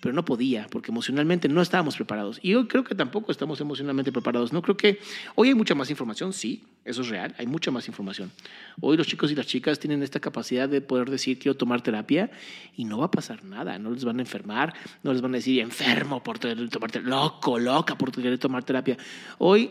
pero 0.00 0.14
no 0.14 0.24
podía, 0.24 0.66
porque 0.70 0.90
emocionalmente 0.90 1.48
no 1.48 1.60
estábamos 1.60 1.96
preparados. 1.96 2.38
Y 2.42 2.50
yo 2.50 2.66
creo 2.66 2.84
que 2.84 2.94
tampoco 2.94 3.30
estamos 3.30 3.60
emocionalmente 3.60 4.10
preparados. 4.10 4.52
No 4.52 4.62
creo 4.62 4.76
que 4.76 4.98
hoy 5.34 5.48
hay 5.48 5.54
mucha 5.54 5.74
más 5.74 5.90
información, 5.90 6.32
sí, 6.32 6.64
eso 6.84 7.02
es 7.02 7.08
real, 7.08 7.34
hay 7.38 7.46
mucha 7.46 7.70
más 7.70 7.86
información. 7.86 8.32
Hoy 8.80 8.96
los 8.96 9.06
chicos 9.06 9.30
y 9.30 9.34
las 9.34 9.46
chicas 9.46 9.78
tienen 9.78 10.02
esta 10.02 10.18
capacidad 10.18 10.68
de 10.68 10.80
poder 10.80 11.10
decir 11.10 11.38
quiero 11.38 11.56
tomar 11.56 11.82
terapia 11.82 12.30
y 12.76 12.86
no 12.86 12.98
va 12.98 13.06
a 13.06 13.10
pasar 13.10 13.44
nada, 13.44 13.78
no 13.78 13.90
les 13.90 14.04
van 14.04 14.18
a 14.18 14.22
enfermar, 14.22 14.74
no 15.02 15.12
les 15.12 15.20
van 15.20 15.34
a 15.34 15.36
decir 15.36 15.60
enfermo 15.60 16.22
por 16.22 16.38
tomar 16.38 16.90
terapia, 16.90 17.10
loco, 17.10 17.58
loca 17.58 17.96
por 17.96 18.10
querer 18.10 18.38
tomar 18.38 18.64
terapia. 18.64 18.96
Hoy 19.38 19.70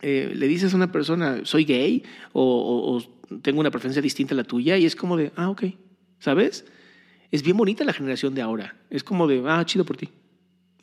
eh, 0.00 0.32
le 0.34 0.46
dices 0.46 0.72
a 0.72 0.76
una 0.76 0.92
persona, 0.92 1.40
soy 1.42 1.64
gay 1.64 2.04
o, 2.32 3.02
o 3.02 3.38
tengo 3.42 3.58
una 3.58 3.72
preferencia 3.72 4.00
distinta 4.00 4.34
a 4.34 4.36
la 4.36 4.44
tuya 4.44 4.76
y 4.76 4.84
es 4.84 4.94
como 4.94 5.16
de, 5.16 5.32
ah, 5.34 5.50
ok, 5.50 5.64
¿sabes? 6.20 6.64
Es 7.34 7.42
bien 7.42 7.56
bonita 7.56 7.82
la 7.82 7.92
generación 7.92 8.32
de 8.32 8.42
ahora. 8.42 8.76
Es 8.90 9.02
como 9.02 9.26
de, 9.26 9.42
ah, 9.48 9.66
chido 9.66 9.84
por 9.84 9.96
ti. 9.96 10.08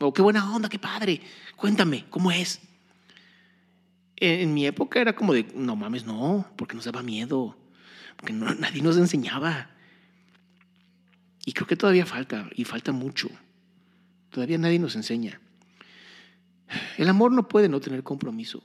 O 0.01 0.11
qué 0.11 0.21
buena 0.21 0.53
onda, 0.53 0.67
qué 0.67 0.79
padre. 0.79 1.21
Cuéntame, 1.55 2.03
¿cómo 2.09 2.29
es? 2.29 2.59
En, 4.17 4.53
mi 4.53 4.65
época 4.65 4.99
era 4.99 5.15
como 5.15 5.33
de, 5.33 5.47
no 5.55 5.77
mames, 5.77 6.05
no, 6.05 6.45
porque 6.57 6.75
nos 6.75 6.83
daba 6.83 7.03
miedo. 7.03 7.55
Porque 8.17 8.33
nadie 8.59 8.81
nos 8.81 8.97
enseñaba. 8.97 9.69
Y 11.45 11.53
creo 11.53 11.67
que 11.67 11.77
todavía 11.77 12.05
falta, 12.05 12.49
y 12.53 12.65
falta 12.65 12.91
mucho. 12.91 13.29
Todavía 14.29 14.57
nadie 14.57 14.77
nos 14.77 14.97
enseña. 14.97 15.39
El 16.97 17.07
amor 17.07 17.31
no 17.31 17.47
puede 17.47 17.69
no 17.69 17.79
tener 17.79 18.03
compromiso. 18.03 18.61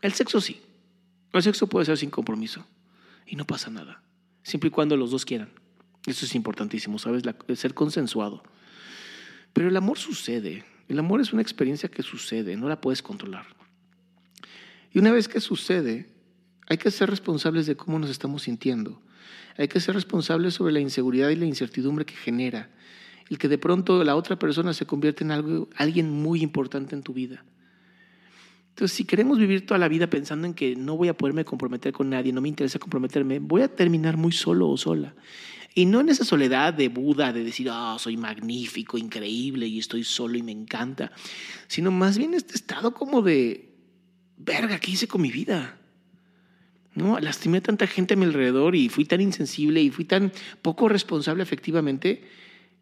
El 0.00 0.14
sexo 0.14 0.40
sí. 0.40 0.62
El 1.34 1.42
sexo 1.42 1.66
puede 1.66 1.84
ser 1.84 1.98
sin 1.98 2.08
compromiso. 2.08 2.66
Y 3.26 3.36
no 3.36 3.44
pasa 3.44 3.68
nada. 3.68 4.02
Siempre 4.42 4.68
y 4.68 4.70
cuando 4.70 4.96
los 4.96 5.10
dos 5.10 5.26
quieran. 5.26 5.59
Eso 6.06 6.24
es 6.24 6.34
importantísimo, 6.34 6.98
¿sabes? 6.98 7.22
ser 7.54 7.74
consensuado. 7.74 8.42
Pero 9.52 9.68
el 9.68 9.76
amor 9.76 9.98
sucede. 9.98 10.64
El 10.88 10.98
amor 10.98 11.20
es 11.20 11.32
una 11.32 11.42
experiencia 11.42 11.88
que 11.88 12.02
sucede, 12.02 12.56
no 12.56 12.68
la 12.68 12.80
puedes 12.80 13.02
controlar. 13.02 13.46
Y 14.92 14.98
una 14.98 15.12
vez 15.12 15.28
que 15.28 15.40
sucede, 15.40 16.08
hay 16.68 16.78
que 16.78 16.90
ser 16.90 17.10
responsables 17.10 17.66
de 17.66 17.76
cómo 17.76 17.98
nos 17.98 18.10
estamos 18.10 18.42
sintiendo. 18.42 19.00
Hay 19.56 19.68
que 19.68 19.80
ser 19.80 19.94
responsables 19.94 20.54
sobre 20.54 20.72
la 20.72 20.80
inseguridad 20.80 21.28
y 21.28 21.36
la 21.36 21.44
incertidumbre 21.44 22.04
que 22.04 22.14
genera. 22.14 22.70
El 23.28 23.38
que 23.38 23.48
de 23.48 23.58
pronto 23.58 24.02
la 24.02 24.16
otra 24.16 24.38
persona 24.38 24.72
se 24.74 24.86
convierte 24.86 25.22
en 25.22 25.30
algo, 25.30 25.68
alguien 25.76 26.10
muy 26.10 26.42
importante 26.42 26.96
en 26.96 27.02
tu 27.02 27.12
vida. 27.12 27.44
Entonces, 28.70 28.96
si 28.96 29.04
queremos 29.04 29.38
vivir 29.38 29.66
toda 29.66 29.78
la 29.78 29.88
vida 29.88 30.08
pensando 30.08 30.46
en 30.46 30.54
que 30.54 30.74
no 30.74 30.96
voy 30.96 31.08
a 31.08 31.16
poderme 31.16 31.44
comprometer 31.44 31.92
con 31.92 32.10
nadie, 32.10 32.32
no 32.32 32.40
me 32.40 32.48
interesa 32.48 32.78
comprometerme, 32.78 33.38
voy 33.38 33.62
a 33.62 33.68
terminar 33.68 34.16
muy 34.16 34.32
solo 34.32 34.68
o 34.68 34.76
sola. 34.76 35.14
Y 35.74 35.86
no 35.86 36.00
en 36.00 36.08
esa 36.08 36.24
soledad 36.24 36.74
de 36.74 36.88
Buda, 36.88 37.32
de 37.32 37.44
decir, 37.44 37.68
ah, 37.70 37.96
soy 37.98 38.16
magnífico, 38.16 38.98
increíble 38.98 39.66
y 39.66 39.78
estoy 39.78 40.02
solo 40.02 40.36
y 40.36 40.42
me 40.42 40.52
encanta, 40.52 41.12
sino 41.68 41.90
más 41.90 42.18
bien 42.18 42.34
este 42.34 42.54
estado 42.54 42.92
como 42.92 43.22
de, 43.22 43.72
verga, 44.36 44.80
¿qué 44.80 44.90
hice 44.90 45.06
con 45.06 45.20
mi 45.22 45.30
vida? 45.30 45.78
¿No? 46.94 47.20
Lastimé 47.20 47.58
a 47.58 47.62
tanta 47.62 47.86
gente 47.86 48.14
a 48.14 48.16
mi 48.16 48.24
alrededor 48.24 48.74
y 48.74 48.88
fui 48.88 49.04
tan 49.04 49.20
insensible 49.20 49.80
y 49.80 49.90
fui 49.90 50.04
tan 50.04 50.32
poco 50.60 50.88
responsable 50.88 51.42
efectivamente 51.44 52.24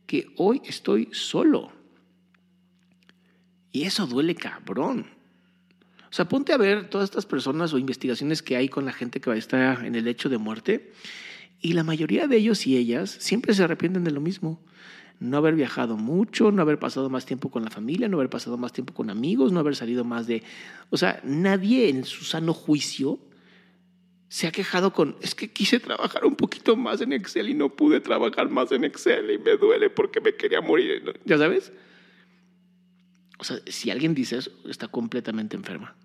que 0.07 0.33
hoy 0.37 0.63
estoy 0.65 1.11
solo. 1.13 1.71
Y 3.71 3.83
eso 3.83 4.07
duele 4.07 4.35
cabrón. 4.35 5.07
O 6.11 6.13
sea, 6.13 6.27
ponte 6.27 6.55
a 6.55 6.57
ver 6.57 6.89
todas 6.89 7.05
estas 7.05 7.27
personas 7.27 7.75
o 7.75 7.79
investigaciones 7.79 8.43
que 8.43 8.57
hay 8.57 8.71
con 8.71 8.87
la 8.87 8.95
gente 8.95 9.21
que 9.21 9.29
va 9.29 9.37
a 9.37 9.39
estar 9.39 9.85
en 9.85 9.95
el 9.95 10.07
lecho 10.07 10.31
de 10.31 10.39
muerte 10.39 10.91
y 11.61 11.73
la 11.73 11.85
mayoría 11.85 12.27
de 12.27 12.37
ellos 12.37 12.67
y 12.67 12.77
ellas 12.77 13.11
siempre 13.11 13.55
se 13.55 13.65
arrepienten 13.65 14.05
de 14.05 14.11
lo 14.11 14.21
mismo. 14.21 14.63
No 15.21 15.37
haber 15.37 15.57
viajado 15.57 15.97
mucho, 15.97 16.53
no 16.53 16.63
haber 16.63 16.79
pasado 16.79 17.11
más 17.11 17.27
tiempo 17.27 17.51
con 17.51 17.65
la 17.65 17.71
familia, 17.71 18.09
no 18.09 18.19
haber 18.19 18.31
pasado 18.31 18.57
más 18.57 18.73
tiempo 18.73 18.95
con 18.95 19.11
amigos, 19.11 19.51
no 19.51 19.59
haber 19.59 19.75
salido 19.75 20.05
más 20.05 20.29
de... 20.29 20.45
O 20.91 20.97
sea, 20.97 21.21
nadie 21.25 21.89
en 21.89 22.05
su 22.05 22.25
sano 22.25 22.55
juicio 22.55 23.19
se 24.29 24.47
ha 24.47 24.53
quejado 24.53 24.93
con, 24.93 25.17
es 25.21 25.35
que 25.35 25.51
quise 25.51 25.81
trabajar 25.81 26.25
un 26.25 26.37
poquito 26.37 26.77
más 26.77 27.01
en 27.01 27.13
Excel 27.13 27.49
y 27.49 27.55
no 27.55 27.75
pude 27.75 28.01
trabajar 28.01 28.49
más 28.49 28.71
en 28.71 28.85
Excel 28.85 29.31
y 29.31 29.39
me 29.39 29.57
duele 29.57 29.91
porque 29.91 30.21
me 30.21 30.35
quería 30.35 30.61
morir. 30.61 31.03
¿Ya 31.25 31.39
sabes? 31.39 31.73
O 33.39 33.45
sea, 33.45 33.59
si 33.67 33.91
alguien 33.91 34.15
dice 34.15 34.39
eso, 34.39 34.53
está 34.69 34.87
completamente 34.87 35.57
enferma. 35.57 35.97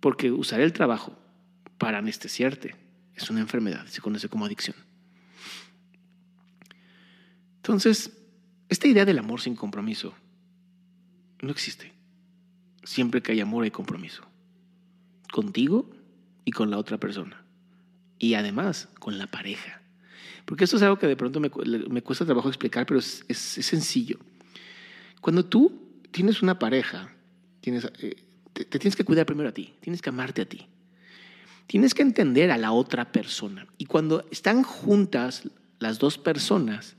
Porque 0.00 0.32
usar 0.32 0.60
el 0.60 0.72
trabajo 0.72 1.16
para 1.78 1.98
anestesiarte 1.98 2.85
es 3.16 3.30
una 3.30 3.40
enfermedad, 3.40 3.86
se 3.86 4.00
conoce 4.00 4.28
como 4.28 4.44
adicción. 4.44 4.76
Entonces, 7.56 8.12
esta 8.68 8.86
idea 8.86 9.04
del 9.04 9.18
amor 9.18 9.40
sin 9.40 9.56
compromiso 9.56 10.14
no 11.40 11.50
existe. 11.50 11.92
Siempre 12.84 13.22
que 13.22 13.32
hay 13.32 13.40
amor 13.40 13.64
hay 13.64 13.70
compromiso. 13.70 14.22
Contigo 15.32 15.90
y 16.44 16.52
con 16.52 16.70
la 16.70 16.78
otra 16.78 16.98
persona. 16.98 17.42
Y 18.18 18.34
además 18.34 18.88
con 19.00 19.18
la 19.18 19.26
pareja. 19.26 19.80
Porque 20.44 20.64
esto 20.64 20.76
es 20.76 20.82
algo 20.82 20.98
que 20.98 21.08
de 21.08 21.16
pronto 21.16 21.40
me, 21.40 21.50
cuesta 22.02 22.24
trabajo 22.24 22.48
explicar, 22.48 22.86
pero 22.86 23.00
es, 23.00 23.24
sencillo. 23.28 24.18
Cuando 25.20 25.44
tú 25.44 26.00
tienes 26.12 26.42
una 26.42 26.58
pareja, 26.58 27.12
tienes, 27.60 27.90
eh, 27.98 28.14
te 28.52 28.78
tienes 28.78 28.94
que 28.94 29.04
cuidar 29.04 29.26
primero 29.26 29.48
a 29.48 29.52
ti, 29.52 29.74
tienes 29.80 30.00
que 30.00 30.10
amarte 30.10 30.42
a 30.42 30.48
ti. 30.48 30.68
Tienes 31.66 31.94
que 31.94 32.02
entender 32.02 32.50
a 32.50 32.58
la 32.58 32.72
otra 32.72 33.10
persona. 33.10 33.66
Y 33.76 33.86
cuando 33.86 34.24
están 34.30 34.62
juntas 34.62 35.48
las 35.78 35.98
dos 35.98 36.16
personas, 36.16 36.96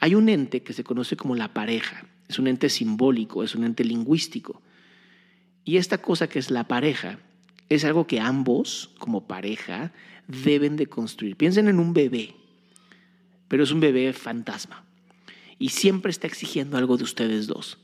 hay 0.00 0.14
un 0.14 0.28
ente 0.28 0.62
que 0.62 0.72
se 0.72 0.84
conoce 0.84 1.16
como 1.16 1.34
la 1.34 1.52
pareja. 1.52 2.06
Es 2.28 2.38
un 2.38 2.46
ente 2.46 2.70
simbólico, 2.70 3.44
es 3.44 3.54
un 3.54 3.64
ente 3.64 3.84
lingüístico. 3.84 4.62
Y 5.64 5.76
esta 5.76 5.98
cosa 5.98 6.28
que 6.28 6.38
es 6.38 6.50
la 6.50 6.64
pareja 6.64 7.18
es 7.68 7.84
algo 7.84 8.06
que 8.06 8.20
ambos, 8.20 8.90
como 8.98 9.26
pareja, 9.26 9.92
deben 10.26 10.76
de 10.76 10.86
construir. 10.86 11.36
Piensen 11.36 11.68
en 11.68 11.78
un 11.78 11.92
bebé, 11.92 12.34
pero 13.48 13.62
es 13.62 13.70
un 13.72 13.80
bebé 13.80 14.14
fantasma. 14.14 14.84
Y 15.58 15.70
siempre 15.70 16.10
está 16.10 16.26
exigiendo 16.26 16.78
algo 16.78 16.96
de 16.96 17.04
ustedes 17.04 17.46
dos. 17.46 17.76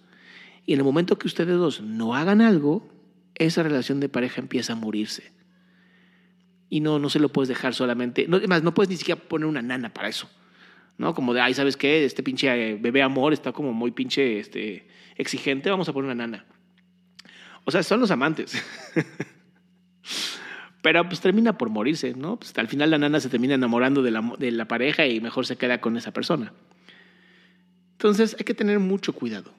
Y 0.64 0.72
en 0.72 0.78
el 0.78 0.84
momento 0.84 1.18
que 1.18 1.26
ustedes 1.26 1.56
dos 1.58 1.82
no 1.82 2.14
hagan 2.14 2.40
algo, 2.40 2.88
esa 3.34 3.62
relación 3.62 4.00
de 4.00 4.08
pareja 4.08 4.40
empieza 4.40 4.72
a 4.72 4.76
morirse 4.76 5.34
y 6.74 6.80
no, 6.80 6.98
no 6.98 7.08
se 7.08 7.20
lo 7.20 7.28
puedes 7.28 7.48
dejar 7.48 7.72
solamente. 7.72 8.26
No, 8.26 8.38
además, 8.38 8.64
no 8.64 8.74
puedes 8.74 8.90
ni 8.90 8.96
siquiera 8.96 9.20
poner 9.20 9.46
una 9.46 9.62
nana 9.62 9.94
para 9.94 10.08
eso. 10.08 10.28
¿No? 10.98 11.14
Como 11.14 11.32
de, 11.32 11.40
ay, 11.40 11.54
¿sabes 11.54 11.76
qué? 11.76 12.04
Este 12.04 12.24
pinche 12.24 12.48
eh, 12.48 12.74
bebé 12.74 13.00
amor 13.00 13.32
está 13.32 13.52
como 13.52 13.72
muy 13.72 13.92
pinche 13.92 14.40
este, 14.40 14.88
exigente, 15.14 15.70
vamos 15.70 15.88
a 15.88 15.92
poner 15.92 16.10
una 16.10 16.26
nana. 16.26 16.46
O 17.64 17.70
sea, 17.70 17.84
son 17.84 18.00
los 18.00 18.10
amantes. 18.10 18.60
Pero 20.82 21.08
pues 21.08 21.20
termina 21.20 21.56
por 21.56 21.70
morirse, 21.70 22.12
¿no? 22.16 22.40
Pues 22.40 22.52
al 22.58 22.66
final 22.66 22.90
la 22.90 22.98
nana 22.98 23.20
se 23.20 23.28
termina 23.28 23.54
enamorando 23.54 24.02
de 24.02 24.10
la, 24.10 24.34
de 24.36 24.50
la 24.50 24.66
pareja 24.66 25.06
y 25.06 25.20
mejor 25.20 25.46
se 25.46 25.54
queda 25.54 25.80
con 25.80 25.96
esa 25.96 26.12
persona. 26.12 26.54
Entonces 27.92 28.34
hay 28.36 28.44
que 28.44 28.54
tener 28.54 28.80
mucho 28.80 29.12
cuidado, 29.12 29.52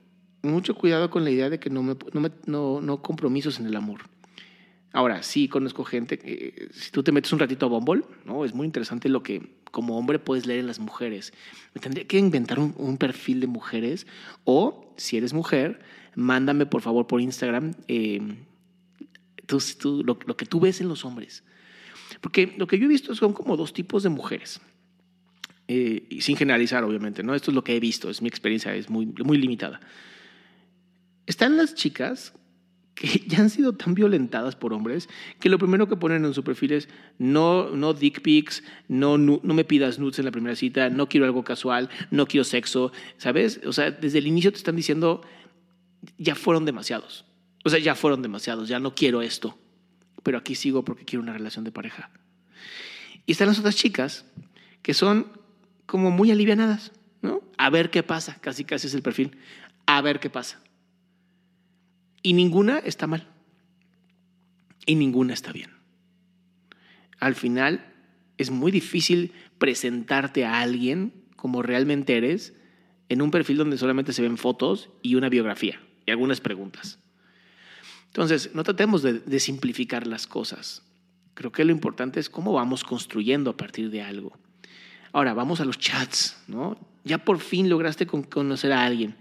mucho 0.44 0.76
cuidado 0.76 1.10
con 1.10 1.24
la 1.24 1.32
idea 1.32 1.50
de 1.50 1.62
que 1.62 1.70
no, 1.70 1.82
me, 1.82 1.96
no, 2.12 2.30
no, 2.46 2.82
no 2.82 3.02
compromisos 3.02 3.58
en 3.62 3.68
el 3.68 3.78
amor. 3.78 4.02
Ahora, 4.96 5.24
sí 5.24 5.50
conozco 5.50 5.84
gente, 5.84 6.18
que, 6.18 6.70
si 6.72 6.90
tú 6.90 7.04
te 7.04 7.12
metes 7.12 7.34
un 7.34 7.40
ratito 7.40 7.66
a 7.66 7.70
Bumble, 7.70 8.04
¿no? 8.24 8.46
es 8.46 8.54
muy 8.54 8.66
interesante 8.66 9.10
lo 9.10 9.24
que 9.24 9.58
como 9.70 9.98
hombre 9.98 10.20
puedes 10.20 10.46
leer 10.46 10.62
en 10.62 10.68
las 10.68 10.80
mujeres. 10.80 11.34
Me 11.74 11.82
tendría 11.82 12.08
que 12.08 12.18
inventar 12.18 12.60
un, 12.60 12.96
perfil 12.96 13.42
de 13.42 13.48
mujeres 13.48 14.08
o, 14.46 14.94
si 14.96 15.18
eres 15.18 15.34
mujer, 15.34 15.82
mándame 16.16 16.66
por 16.66 16.82
favor 16.82 17.08
por 17.08 17.20
Instagram 17.20 17.74
eh, 17.90 18.22
lo, 19.84 20.38
que 20.38 20.46
tú 20.46 20.62
ves 20.62 20.80
en 20.80 20.88
los 20.88 21.04
hombres. 21.04 21.44
Porque 22.22 22.56
lo 22.58 22.66
que 22.66 22.80
yo 22.80 22.86
he 22.86 22.88
visto 22.88 23.14
son 23.16 23.34
como 23.34 23.58
dos 23.58 23.74
tipos 23.74 24.02
de 24.02 24.08
mujeres. 24.08 24.62
Eh, 25.68 26.08
y 26.10 26.22
sin 26.22 26.38
generalizar, 26.38 26.86
obviamente, 26.86 27.22
¿no? 27.22 27.36
Esto 27.36 27.52
es 27.52 27.56
lo 27.56 27.66
que 27.66 27.76
he 27.76 27.82
visto, 27.82 28.10
es 28.10 28.22
mi 28.22 28.30
experiencia, 28.30 28.74
es 28.74 28.90
muy, 28.90 29.08
muy 29.08 29.38
limitada. 29.38 29.82
Están 31.26 31.58
las 31.58 31.76
chicas 31.76 32.32
que 32.96 33.24
ya 33.28 33.40
han 33.40 33.50
sido 33.50 33.74
tan 33.74 33.94
violentadas 33.94 34.56
por 34.56 34.74
hombres 34.74 35.08
que 35.40 35.50
lo 35.50 35.60
primero 35.60 35.88
que 35.88 35.98
ponen 35.98 36.26
en 36.26 36.34
su 36.34 36.44
perfil 36.44 36.72
es 36.72 36.90
no, 37.20 37.70
no 37.70 37.94
dick 37.94 38.22
pics, 38.22 38.64
no, 38.88 39.18
no, 39.18 39.40
me 39.44 39.66
pidas 39.66 40.00
nudes 40.00 40.18
en 40.20 40.26
la 40.26 40.32
primera 40.32 40.56
cita, 40.56 40.90
no 40.90 41.08
quiero 41.08 41.26
algo 41.26 41.44
casual, 41.44 41.90
no 42.10 42.26
quiero 42.26 42.44
sexo, 42.44 42.92
¿sabes? 43.18 43.62
O 43.66 43.74
sea, 43.74 43.92
desde 43.92 44.18
el 44.18 44.28
inicio 44.28 44.52
te 44.52 44.58
están 44.58 44.76
diciendo, 44.76 45.22
ya 46.18 46.36
fueron 46.36 46.66
demasiados. 46.66 47.26
O 47.64 47.70
sea, 47.70 47.80
ya 47.80 47.96
fueron 47.96 48.22
demasiados, 48.22 48.70
ya 48.70 48.80
no 48.80 48.96
quiero 48.96 49.22
esto, 49.22 49.58
pero 50.24 50.38
aquí 50.38 50.56
sigo 50.56 50.86
porque 50.86 51.04
quiero 51.04 51.24
una 51.24 51.34
relación 51.34 51.66
de 51.66 51.72
pareja. 51.72 52.12
Y 53.26 53.32
están 53.32 53.48
las 53.48 53.60
otras 53.60 53.76
chicas 53.76 54.26
que 54.82 54.94
son 54.94 55.28
como 55.88 56.12
muy 56.12 56.32
alivianadas, 56.32 56.92
¿no? 57.22 57.42
A 57.58 57.70
ver 57.72 57.90
qué 57.90 58.04
pasa, 58.04 58.38
casi 58.40 58.66
casi 58.66 58.88
es 58.88 58.94
el 58.94 59.02
perfil, 59.02 59.38
a 59.88 60.02
ver 60.02 60.20
qué 60.20 60.30
pasa. 60.30 60.60
Y 62.26 62.34
ninguna 62.34 62.80
está 62.80 63.06
mal. 63.06 63.28
Y 64.88 64.96
ninguna 64.96 65.36
está 65.36 65.52
bien. 65.52 65.70
Al 67.20 67.36
final 67.36 67.86
es 68.40 68.50
muy 68.50 68.72
difícil 68.72 69.32
presentarte 69.60 70.44
a 70.44 70.60
alguien 70.60 71.14
como 71.36 71.62
realmente 71.62 72.18
eres 72.18 72.56
en 73.10 73.22
un 73.22 73.30
perfil 73.30 73.58
donde 73.58 73.78
solamente 73.78 74.12
se 74.12 74.24
ven 74.24 74.40
fotos 74.40 74.90
y 75.04 75.14
una 75.14 75.30
biografía 75.30 75.80
y 76.08 76.10
algunas 76.10 76.42
preguntas. 76.42 76.98
Entonces, 78.08 78.56
no 78.56 78.64
tratemos 78.64 79.04
de, 79.04 79.40
simplificar 79.40 80.08
las 80.08 80.26
cosas. 80.26 80.82
Creo 81.36 81.52
que 81.52 81.64
lo 81.64 81.72
importante 81.72 82.20
es 82.20 82.32
cómo 82.32 82.54
vamos 82.54 82.84
construyendo 82.84 83.52
a 83.52 83.58
partir 83.58 83.92
de 83.92 84.02
algo. 84.02 84.36
Ahora, 85.12 85.36
vamos 85.36 85.60
a 85.60 85.66
los 85.66 85.78
chats, 85.78 86.42
¿no? 86.48 86.76
Ya 87.04 87.20
por 87.20 87.38
fin 87.40 87.70
lograste 87.70 88.08
conocer 88.08 88.72
a 88.72 88.84
alguien. 88.84 89.16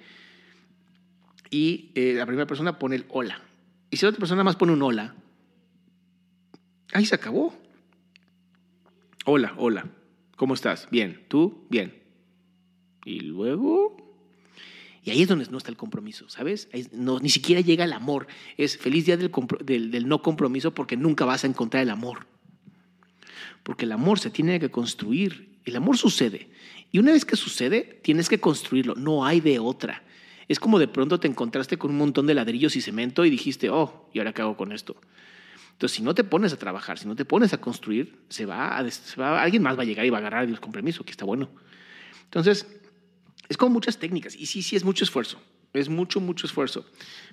Y 1.55 1.93
eh, 1.95 2.15
la 2.17 2.27
primera 2.27 2.49
persona 2.49 2.81
pone 2.81 2.97
el 2.97 3.05
hola. 3.11 3.41
Y 3.89 3.97
si 3.97 4.05
la 4.05 4.09
otra 4.09 4.19
persona 4.19 4.43
más 4.43 4.57
pone 4.57 4.73
un 4.73 4.83
hola, 4.83 5.15
ahí 6.93 7.07
se 7.07 7.15
acabó. 7.15 7.55
Hola, 9.25 9.55
hola. 9.57 9.87
¿Cómo 10.35 10.55
estás? 10.55 10.89
Bien. 10.91 11.25
¿Tú? 11.29 11.65
Bien. 11.71 11.95
Y 13.05 13.21
luego... 13.21 13.97
Y 15.05 15.11
ahí 15.11 15.23
es 15.23 15.29
donde 15.29 15.47
no 15.49 15.59
está 15.59 15.71
el 15.71 15.77
compromiso, 15.77 16.29
¿sabes? 16.29 16.69
no, 16.91 17.21
ni 17.21 17.29
siquiera 17.29 17.61
llega 17.61 17.85
el 17.85 17.93
amor. 17.93 18.27
Es 18.57 18.77
feliz 18.77 19.07
día 19.07 19.17
del, 19.17 19.31
del 19.93 20.09
no 20.09 20.23
compromiso 20.23 20.75
porque 20.75 20.97
nunca 20.97 21.25
vas 21.25 21.45
a 21.45 21.47
encontrar 21.47 21.85
el 21.85 21.91
amor. 21.91 22.27
Porque 23.63 23.85
el 23.85 23.93
amor 23.93 24.19
se 24.19 24.31
tiene 24.31 24.59
que 24.59 24.73
construir. 24.73 25.61
El 25.65 25.77
amor 25.77 25.99
sucede. 25.99 26.49
Y 26.91 26.99
una 26.99 27.13
vez 27.13 27.25
que 27.25 27.37
sucede, 27.37 28.01
tienes 28.03 28.29
que 28.29 28.41
construirlo. 28.41 28.97
No 28.97 29.25
hay 29.25 29.41
de 29.41 29.61
otra. 29.61 30.03
Es 30.49 30.61
como 30.61 30.79
de 30.79 30.89
pronto 30.89 31.19
te 31.19 31.29
encontraste 31.29 31.79
con 31.79 31.91
un 31.91 31.99
montón 31.99 32.27
de 32.27 32.35
ladrillos 32.35 32.77
y 32.77 32.81
cemento 32.81 33.25
y 33.25 33.31
dijiste, 33.31 33.71
oh, 33.71 34.09
¿y 34.13 34.19
ahora 34.19 34.33
qué 34.33 34.43
hago 34.43 34.57
con 34.57 34.73
esto? 34.73 34.97
Entonces, 35.73 35.97
si 35.97 36.03
no 36.03 36.15
te 36.15 36.23
pones 36.23 36.53
a 36.53 36.57
trabajar, 36.57 36.99
si 36.99 37.09
no 37.09 37.17
te 37.17 37.25
pones 37.25 37.53
a 37.53 37.61
construir, 37.61 38.21
se 38.29 38.47
va, 38.47 38.79
alguien 38.79 39.63
más 39.63 39.77
va 39.77 39.83
a 39.83 39.85
llegar 39.85 40.07
y 40.07 40.11
va 40.11 40.19
a 40.19 40.21
agarrar 40.21 40.45
el 40.45 40.61
compromiso, 40.61 41.05
que 41.05 41.11
está 41.11 41.25
bueno. 41.25 41.49
Entonces, 42.25 42.67
es 43.49 43.57
como 43.57 43.73
muchas 43.73 43.99
técnicas. 43.99 44.37
Y 44.37 44.47
sí, 44.47 44.63
sí, 44.63 44.77
es 44.77 44.85
mucho 44.85 45.05
esfuerzo. 45.05 45.41
Es 45.73 45.89
mucho, 45.89 46.21
mucho 46.21 46.47
esfuerzo. 46.47 46.87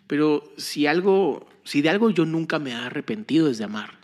Pero 0.07 0.43
si 0.57 0.87
algo, 0.87 1.47
si 1.63 1.83
de 1.83 1.89
algo 1.89 2.09
yo 2.09 2.25
nunca 2.25 2.57
me 2.57 2.71
he 2.71 2.73
arrepentido 2.73 3.47
es 3.47 3.59
de 3.59 3.65
amar. 3.65 3.99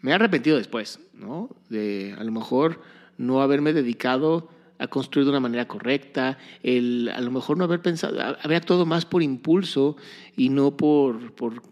Me 0.00 0.12
he 0.12 0.14
arrepentido 0.14 0.56
después, 0.56 0.98
¿no? 1.12 1.54
De 1.68 2.14
a 2.18 2.24
lo 2.24 2.32
mejor 2.32 2.80
no 3.18 3.42
haberme 3.42 3.74
dedicado 3.74 4.48
a 4.78 4.86
construir 4.86 5.24
de 5.24 5.30
una 5.30 5.40
manera 5.40 5.66
correcta, 5.66 6.38
el 6.62 7.10
a 7.14 7.20
lo 7.20 7.30
mejor 7.30 7.58
no 7.58 7.64
haber 7.64 7.82
pensado, 7.82 8.20
haber 8.20 8.56
actuado 8.56 8.86
más 8.86 9.04
por 9.04 9.22
impulso 9.22 9.96
y 10.36 10.50
no 10.50 10.76
por, 10.76 11.34
por 11.34 11.62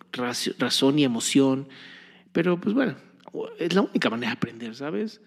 razón 0.59 0.99
y 0.99 1.05
emoción. 1.05 1.69
Pero 2.33 2.61
pues 2.61 2.75
bueno, 2.75 2.97
es 3.59 3.75
la 3.75 3.83
única 3.83 4.11
manera 4.11 4.31
de 4.31 4.37
aprender, 4.37 4.75
¿sabes? 4.75 5.21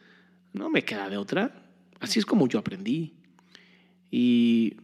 No 0.54 0.70
me 0.70 0.84
queda 0.84 1.10
de 1.10 1.18
otra. 1.18 1.64
Así 2.00 2.20
es 2.20 2.26
como 2.26 2.48
yo 2.48 2.60
aprendí. 2.60 3.14
Y 4.12 4.76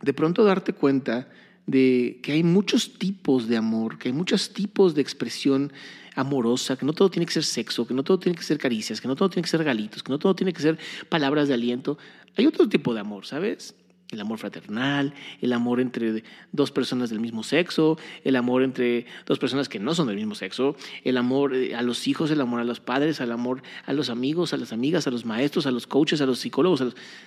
de 0.00 0.12
pronto 0.12 0.44
darte 0.44 0.72
cuenta 0.72 1.28
de 1.66 2.20
que 2.22 2.32
hay 2.32 2.42
muchos 2.42 2.98
tipos 2.98 3.46
de 3.46 3.56
amor, 3.56 3.98
que 3.98 4.08
hay 4.08 4.14
muchos 4.14 4.52
tipos 4.52 4.94
de 4.94 5.02
expresión 5.02 5.72
amorosa, 6.20 6.76
que 6.76 6.86
no 6.86 6.92
todo 6.92 7.10
tiene 7.10 7.26
que 7.26 7.32
ser 7.32 7.44
sexo, 7.44 7.86
que 7.86 7.94
no 7.94 8.02
todo 8.02 8.18
tiene 8.18 8.36
que 8.36 8.44
ser 8.44 8.58
caricias, 8.58 9.00
que 9.00 9.08
no 9.08 9.16
todo 9.16 9.30
tiene 9.30 9.42
que 9.42 9.50
ser 9.50 9.64
galitos, 9.64 10.02
que 10.02 10.12
no 10.12 10.18
todo 10.18 10.34
tiene 10.34 10.52
que 10.52 10.62
ser 10.62 10.78
palabras 11.08 11.48
de 11.48 11.54
aliento. 11.54 11.98
Hay 12.36 12.46
otro 12.46 12.68
tipo 12.68 12.94
de 12.94 13.00
amor, 13.00 13.26
¿sabes? 13.26 13.74
El 14.10 14.20
amor 14.20 14.38
fraternal, 14.38 15.14
el 15.40 15.52
amor 15.52 15.80
entre 15.80 16.24
dos 16.50 16.72
personas 16.72 17.10
del 17.10 17.20
mismo 17.20 17.44
sexo, 17.44 17.96
el 18.24 18.34
amor 18.34 18.62
entre 18.62 19.06
dos 19.24 19.38
personas 19.38 19.68
que 19.68 19.78
no 19.78 19.94
son 19.94 20.08
del 20.08 20.16
mismo 20.16 20.34
sexo, 20.34 20.76
el 21.04 21.16
amor 21.16 21.54
eh, 21.54 21.76
a 21.76 21.82
los 21.82 22.08
hijos, 22.08 22.30
el 22.30 22.40
amor 22.40 22.60
a 22.60 22.64
los 22.64 22.80
padres, 22.80 23.20
el 23.20 23.30
amor 23.30 23.62
a 23.86 23.92
los 23.92 24.10
amigos, 24.10 24.52
a 24.52 24.56
las 24.56 24.72
amigas, 24.72 25.06
a 25.06 25.10
los 25.10 25.24
maestros, 25.24 25.66
a 25.66 25.70
los 25.70 25.86
coaches, 25.86 26.20
a 26.20 26.26
los 26.26 26.40
psicólogos, 26.40 26.82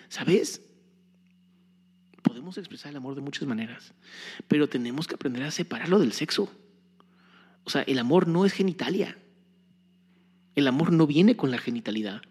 ¿sabes? 0.10 0.62
Podemos 2.22 2.58
expresar 2.58 2.92
el 2.92 2.98
amor 2.98 3.16
de 3.16 3.22
muchas 3.22 3.48
maneras, 3.48 3.94
pero 4.48 4.68
tenemos 4.68 5.08
que 5.08 5.16
aprender 5.16 5.44
a 5.44 5.52
separarlo 5.52 6.00
del 6.00 6.12
sexo. 6.12 6.52
O 7.63 7.70
sea, 7.70 7.82
el 7.84 8.00
amor 8.00 8.27
no 8.27 8.46
es 8.46 8.53
genitalia. 8.53 9.17
El 10.55 10.67
amor 10.67 10.91
no 10.91 11.08
viene 11.08 11.36
con 11.36 11.51
la 11.51 11.58
genitalidad. 11.58 12.22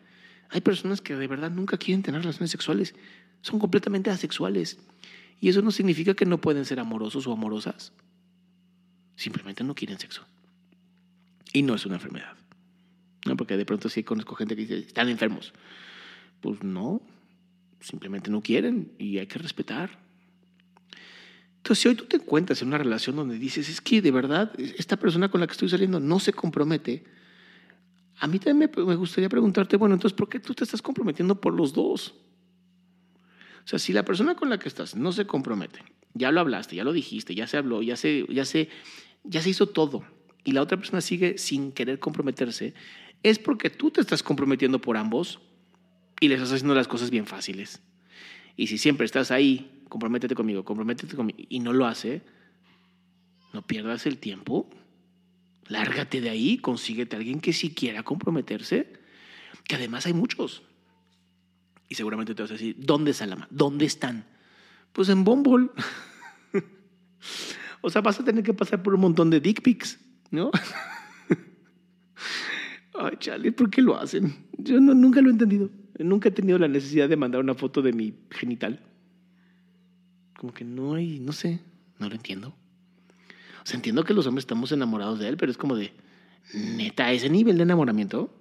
Hay 0.51 0.61
personas 0.61 1.01
que 1.01 1.17
de 1.17 1.27
verdad 1.27 1.51
nunca 1.51 1.79
quieren 1.79 2.03
tener 2.03 2.21
relaciones 2.21 2.51
sexuales. 2.51 2.95
Son 3.41 3.59
completamente 3.59 4.11
asexuales. 4.11 4.79
Y 5.41 5.49
eso 5.49 5.63
no 5.63 5.71
significa 5.71 6.15
que 6.15 6.27
no 6.27 6.41
pueden 6.41 6.65
ser 6.65 6.79
amorosos 6.79 7.27
o 7.27 7.33
amorosas. 7.33 7.93
Simplemente 9.17 9.65
no 9.65 9.75
quieren 9.75 9.99
sexo. 9.99 10.25
Y 11.53 11.63
no 11.63 11.75
es 11.75 11.85
una 11.87 11.97
enfermedad. 11.97 12.35
¿No? 13.27 13.37
Porque 13.37 13.57
de 13.57 13.65
pronto 13.65 13.89
sí 13.89 14.05
conozco 14.05 14.35
gente 14.35 14.55
que 14.55 14.63
dice, 14.63 14.79
están 14.79 15.09
enfermos. 15.09 15.53
Pues 16.41 16.63
no, 16.63 17.01
simplemente 17.81 18.31
no 18.31 18.43
quieren 18.43 18.93
y 18.99 19.19
hay 19.19 19.27
que 19.27 19.39
respetar. 19.39 19.99
Entonces, 21.63 21.81
si 21.81 21.89
hoy 21.89 21.95
tú 21.95 22.07
te 22.07 22.17
encuentras 22.17 22.61
en 22.61 22.69
una 22.69 22.79
relación 22.79 23.15
donde 23.15 23.39
dices, 23.39 23.69
es 23.69 23.81
que 23.81 24.03
de 24.03 24.11
verdad 24.11 24.53
esta 24.59 24.97
persona 24.97 25.31
con 25.31 25.41
la 25.41 25.47
que 25.47 25.53
estoy 25.53 25.69
saliendo 25.69 26.01
no 26.01 26.19
se 26.19 26.33
compromete, 26.33 27.05
a 28.19 28.27
mí 28.27 28.41
también 28.41 28.69
me 28.77 28.97
gustaría 28.97 29.29
preguntarte, 29.29 29.77
bueno, 29.77 29.95
entonces, 29.95 30.17
¿por 30.17 30.29
qué 30.29 30.41
tú 30.41 30.55
te 30.55 30.65
estás 30.65 30.83
comprometiendo 30.83 31.41
por 31.41 31.55
los 31.55 31.73
dos? 31.73 32.17
O 33.65 33.69
sea, 33.69 33.79
si 33.79 33.93
la 33.93 34.05
persona 34.05 34.35
con 34.35 34.51
la 34.51 34.59
que 34.59 34.67
estás 34.67 34.97
no 34.97 35.13
se 35.13 35.25
compromete, 35.25 35.85
ya 36.15 36.33
lo 36.33 36.41
hablaste, 36.41 36.75
ya 36.75 36.83
lo 36.83 36.93
dijiste, 36.93 37.37
ya 37.37 37.47
se 37.47 37.59
habló, 37.59 37.81
ya 37.81 37.95
se, 37.95 38.27
ya 38.29 38.45
se, 38.45 38.69
ya 39.23 39.41
se 39.41 39.51
hizo 39.51 39.69
todo, 39.69 40.05
y 40.43 40.51
la 40.51 40.63
otra 40.63 40.79
persona 40.79 41.01
sigue 41.01 41.39
sin 41.39 41.71
querer 41.71 42.01
comprometerse, 42.01 42.75
es 43.23 43.39
porque 43.39 43.71
tú 43.71 43.93
te 43.93 44.01
estás 44.01 44.25
comprometiendo 44.25 44.81
por 44.81 44.97
ambos 44.97 45.39
y 46.19 46.27
les 46.27 46.39
estás 46.39 46.55
haciendo 46.55 46.75
las 46.75 46.89
cosas 46.89 47.11
bien 47.11 47.27
fáciles. 47.27 47.81
Y 48.57 48.67
si 48.67 48.79
siempre 48.79 49.07
estás 49.07 49.31
ahí 49.31 49.82
comprométete 49.93 50.35
conmigo, 50.35 50.65
comprométete 50.65 51.15
conmigo, 51.15 51.39
y 51.51 51.61
no 51.61 51.75
lo 51.75 51.85
hace, 51.85 52.23
no 53.53 53.61
pierdas 53.61 54.07
el 54.07 54.17
tiempo, 54.17 54.71
lárgate 55.69 56.23
de 56.23 56.31
ahí, 56.31 56.57
consíguete 56.57 57.15
a 57.15 57.19
alguien 57.19 57.41
que 57.41 57.53
sí 57.53 57.75
quiera 57.75 58.03
comprometerse, 58.03 58.91
que 59.65 59.75
además 59.75 60.07
hay 60.07 60.15
muchos. 60.15 60.63
Y 61.91 61.95
seguramente 61.95 62.35
te 62.35 62.41
vas 62.41 62.51
a 62.53 62.55
decir, 62.55 62.75
¿dónde 62.79 63.15
la 63.27 63.47
¿Dónde 63.51 63.85
están? 63.85 64.25
Pues 64.95 65.11
en 65.11 65.25
Bumble. 65.25 65.69
o 67.83 67.91
sea, 67.91 68.01
vas 68.01 68.19
a 68.19 68.25
tener 68.25 68.43
que 68.43 68.55
pasar 68.55 68.83
por 68.83 68.95
un 68.95 69.03
montón 69.03 69.29
de 69.29 69.41
dick 69.41 69.61
pics, 69.61 70.01
¿no? 70.31 70.51
Ay, 72.95 73.17
chale, 73.19 73.53
¿por 73.53 73.69
qué 73.69 73.83
lo 73.83 74.01
hacen? 74.01 74.47
Yo 74.57 74.81
no, 74.81 74.95
nunca 74.95 75.21
lo 75.21 75.29
he 75.29 75.33
entendido. 75.33 75.69
Nunca 75.99 76.31
he 76.31 76.33
tenido 76.33 76.59
la 76.59 76.69
necesidad 76.69 77.11
de 77.11 77.17
mandar 77.19 77.43
una 77.43 77.53
foto 77.55 77.83
de 77.83 77.93
mi 77.93 78.15
genital. 78.31 78.89
Como 80.43 80.53
que 80.53 80.65
no 80.65 80.97
hay, 80.97 81.21
no 81.21 81.31
sé, 81.31 81.61
no 82.01 82.09
lo 82.09 82.17
entiendo. 82.17 82.49
O 82.49 83.65
sea, 83.65 83.77
entiendo 83.77 84.03
que 84.03 84.13
los 84.13 84.27
hombres 84.27 84.43
estamos 84.43 84.73
enamorados 84.73 85.21
de 85.21 85.29
él, 85.29 85.37
pero 85.37 85.53
es 85.53 85.57
como 85.57 85.77
de, 85.77 85.93
neta, 86.53 87.13
ese 87.13 87.31
nivel 87.31 87.59
de 87.59 87.63
enamoramiento, 87.63 88.35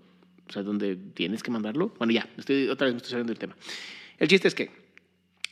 o 0.50 0.52
sea, 0.52 0.64
donde 0.64 0.96
tienes 0.96 1.44
que 1.44 1.52
mandarlo. 1.52 1.94
Bueno, 2.00 2.12
ya, 2.12 2.28
estoy, 2.40 2.70
otra 2.70 2.86
vez 2.86 2.96
me 2.96 2.98
estoy 2.98 3.12
saliendo 3.12 3.30
del 3.30 3.38
tema. 3.38 3.56
El 4.18 4.28
chiste 4.28 4.48
es 4.48 4.56
que 4.56 4.72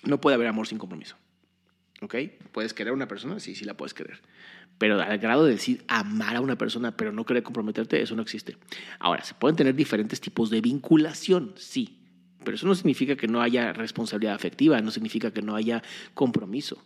no 0.06 0.20
puede 0.20 0.34
haber 0.34 0.48
amor 0.48 0.66
sin 0.66 0.80
compromiso. 0.80 1.18
¿Ok? 2.02 2.16
¿Puedes 2.52 2.74
querer 2.74 2.90
a 2.90 2.96
una 2.96 3.08
persona? 3.08 3.40
Sí, 3.40 3.54
sí 3.54 3.64
la 3.64 3.78
puedes 3.78 3.94
querer. 3.94 4.20
Pero 4.80 5.00
al 5.00 5.20
grado 5.20 5.46
de 5.46 5.52
decir 5.52 5.84
amar 5.88 6.36
a 6.36 6.42
una 6.42 6.58
persona, 6.58 6.98
pero 6.98 7.12
no 7.12 7.28
querer 7.28 7.44
comprometerte, 7.44 8.02
eso 8.02 8.16
no 8.16 8.24
existe. 8.24 8.58
Ahora, 8.98 9.24
¿se 9.24 9.36
pueden 9.36 9.56
tener 9.56 9.76
diferentes 9.76 10.20
tipos 10.20 10.50
de 10.50 10.62
vinculación? 10.62 11.54
Sí. 11.58 11.99
Pero 12.44 12.56
eso 12.56 12.68
no 12.68 12.76
significa 12.76 13.16
que 13.16 13.28
no 13.28 13.42
haya 13.42 13.74
responsabilidad 13.74 14.36
afectiva, 14.36 14.82
no 14.82 14.92
significa 14.92 15.32
que 15.32 15.42
no 15.42 15.56
haya 15.56 15.84
compromiso. 16.14 16.82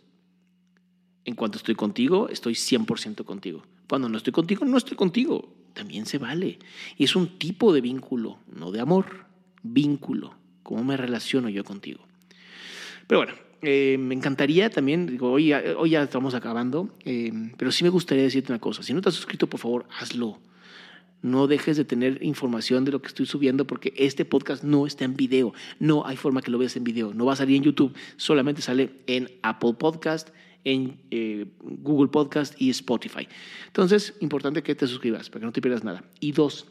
En 1.24 1.34
cuanto 1.34 1.58
estoy 1.58 1.74
contigo, 1.74 2.28
estoy 2.28 2.54
100% 2.54 3.24
contigo. 3.24 3.64
Cuando 3.88 4.08
no 4.08 4.18
estoy 4.18 4.32
contigo, 4.32 4.64
no 4.64 4.76
estoy 4.76 4.96
contigo. 4.96 5.54
También 5.72 6.06
se 6.06 6.18
vale. 6.18 6.58
Y 6.96 7.04
es 7.04 7.16
un 7.16 7.38
tipo 7.38 7.72
de 7.72 7.80
vínculo, 7.80 8.38
no 8.54 8.70
de 8.70 8.80
amor, 8.80 9.26
vínculo. 9.62 10.34
¿Cómo 10.62 10.84
me 10.84 10.96
relaciono 10.96 11.48
yo 11.48 11.64
contigo? 11.64 12.06
Pero 13.06 13.20
bueno, 13.20 13.34
eh, 13.62 13.96
me 13.98 14.14
encantaría 14.14 14.70
también, 14.70 15.06
digo, 15.06 15.30
hoy, 15.30 15.52
hoy 15.52 15.90
ya 15.90 16.02
estamos 16.02 16.34
acabando, 16.34 16.94
eh, 17.04 17.32
pero 17.56 17.72
sí 17.72 17.84
me 17.84 17.90
gustaría 17.90 18.24
decirte 18.24 18.52
una 18.52 18.60
cosa. 18.60 18.82
Si 18.82 18.92
no 18.92 19.00
te 19.00 19.08
has 19.08 19.14
suscrito, 19.14 19.46
por 19.46 19.60
favor, 19.60 19.86
hazlo 19.98 20.38
no 21.24 21.46
dejes 21.46 21.78
de 21.78 21.86
tener 21.86 22.22
información 22.22 22.84
de 22.84 22.92
lo 22.92 23.00
que 23.00 23.08
estoy 23.08 23.24
subiendo 23.24 23.66
porque 23.66 23.94
este 23.96 24.26
podcast 24.26 24.62
no 24.62 24.86
está 24.86 25.06
en 25.06 25.16
video. 25.16 25.54
No 25.80 26.06
hay 26.06 26.18
forma 26.18 26.42
que 26.42 26.50
lo 26.50 26.58
veas 26.58 26.76
en 26.76 26.84
video. 26.84 27.14
No 27.14 27.24
va 27.24 27.32
a 27.32 27.36
salir 27.36 27.56
en 27.56 27.62
YouTube. 27.62 27.96
Solamente 28.18 28.60
sale 28.60 28.90
en 29.06 29.30
Apple 29.42 29.72
Podcast, 29.78 30.28
en 30.64 31.00
eh, 31.10 31.46
Google 31.62 32.08
Podcast 32.08 32.60
y 32.60 32.68
Spotify. 32.68 33.26
Entonces, 33.66 34.12
importante 34.20 34.62
que 34.62 34.74
te 34.74 34.86
suscribas 34.86 35.30
para 35.30 35.40
que 35.40 35.46
no 35.46 35.52
te 35.52 35.62
pierdas 35.62 35.82
nada. 35.82 36.04
Y 36.20 36.32
dos, 36.32 36.66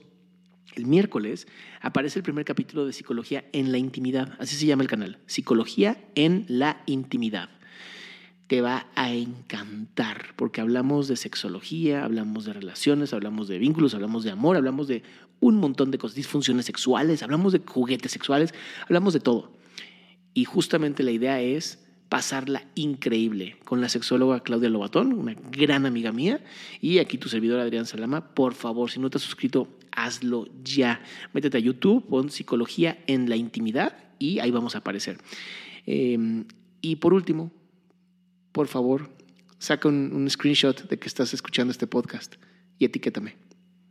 el 0.75 0.85
miércoles 0.85 1.47
aparece 1.81 2.19
el 2.19 2.23
primer 2.23 2.45
capítulo 2.45 2.85
de 2.85 2.93
Psicología 2.93 3.45
en 3.53 3.71
la 3.71 3.79
Intimidad. 3.79 4.37
Así 4.37 4.55
se 4.55 4.67
llama 4.67 4.83
el 4.83 4.89
canal. 4.89 5.17
Psicología 5.25 5.97
en 6.13 6.45
la 6.47 6.83
Intimidad 6.85 7.49
te 8.47 8.61
va 8.61 8.87
a 8.95 9.11
encantar, 9.11 10.33
porque 10.35 10.61
hablamos 10.61 11.07
de 11.07 11.15
sexología, 11.15 12.03
hablamos 12.03 12.45
de 12.45 12.53
relaciones, 12.53 13.13
hablamos 13.13 13.47
de 13.47 13.57
vínculos, 13.57 13.93
hablamos 13.93 14.23
de 14.23 14.31
amor, 14.31 14.57
hablamos 14.57 14.87
de 14.87 15.03
un 15.39 15.55
montón 15.55 15.91
de 15.91 15.97
cosas, 15.97 16.15
disfunciones 16.15 16.65
sexuales, 16.65 17.23
hablamos 17.23 17.53
de 17.53 17.61
juguetes 17.65 18.11
sexuales, 18.11 18.53
hablamos 18.83 19.13
de 19.13 19.19
todo. 19.19 19.51
Y 20.33 20.45
justamente 20.45 21.03
la 21.03 21.11
idea 21.11 21.41
es 21.41 21.83
pasarla 22.09 22.63
increíble 22.75 23.57
con 23.65 23.81
la 23.81 23.89
sexóloga 23.89 24.41
Claudia 24.41 24.69
Lobatón, 24.69 25.13
una 25.13 25.35
gran 25.51 25.85
amiga 25.85 26.11
mía, 26.11 26.43
y 26.79 26.99
aquí 26.99 27.17
tu 27.17 27.27
servidor 27.29 27.59
Adrián 27.59 27.85
Salama. 27.85 28.35
Por 28.35 28.53
favor, 28.53 28.91
si 28.91 28.99
no 28.99 29.09
te 29.09 29.17
has 29.17 29.23
suscrito, 29.23 29.67
hazlo 29.91 30.47
ya. 30.63 31.01
Métete 31.33 31.57
a 31.57 31.61
YouTube, 31.61 32.05
pon 32.07 32.29
psicología 32.29 32.99
en 33.07 33.29
la 33.29 33.35
intimidad 33.35 33.97
y 34.19 34.39
ahí 34.39 34.51
vamos 34.51 34.75
a 34.75 34.79
aparecer. 34.79 35.17
Em, 35.85 36.45
y 36.81 36.97
por 36.97 37.13
último, 37.13 37.51
por 38.53 38.67
favor, 38.67 39.09
saca 39.57 39.89
un, 39.89 40.29
screenshot 40.29 40.87
de 40.87 40.97
que 40.97 41.07
estás 41.07 41.33
escuchando 41.33 41.71
este 41.71 41.87
podcast 41.87 42.35
y 42.77 42.85
etiquétame. 42.85 43.35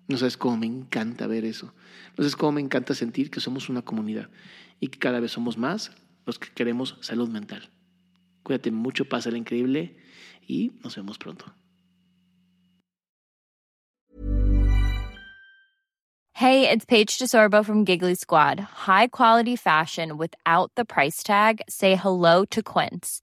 No 0.09 0.16
sabes 0.16 0.37
cómo 0.37 0.57
me 0.57 0.66
encanta 0.66 1.27
ver 1.27 1.44
eso. 1.44 1.75
No 2.16 2.22
sabes 2.22 2.37
cómo 2.37 2.53
me 2.53 2.61
encanta 2.61 2.94
sentir 2.94 3.31
que 3.31 3.40
somos 3.40 3.68
una 3.68 3.83
comunidad 3.83 4.31
y 4.81 4.88
que 4.88 4.98
cada 4.98 5.20
vez 5.20 5.33
somos 5.33 5.59
más 5.59 5.92
los 6.27 6.38
que 6.38 6.48
queremos 6.51 6.96
salud 7.01 7.29
mental. 7.29 7.70
Cuídate 8.44 8.70
mucho, 8.70 9.09
pásala 9.09 9.37
increíble 9.37 9.96
y 10.46 10.72
nos 10.83 10.96
vemos 10.96 11.18
pronto. 11.18 11.44
Hey, 16.35 16.68
it's 16.68 16.85
Paige 16.85 17.18
DeSorbo 17.18 17.64
from 17.64 17.85
Giggly 17.85 18.14
Squad. 18.14 18.59
High 18.59 19.09
quality 19.09 19.55
fashion 19.55 20.16
without 20.16 20.72
the 20.75 20.85
price 20.85 21.22
tag. 21.22 21.61
Say 21.68 21.94
hello 21.94 22.44
to 22.46 22.62
Quince. 22.62 23.22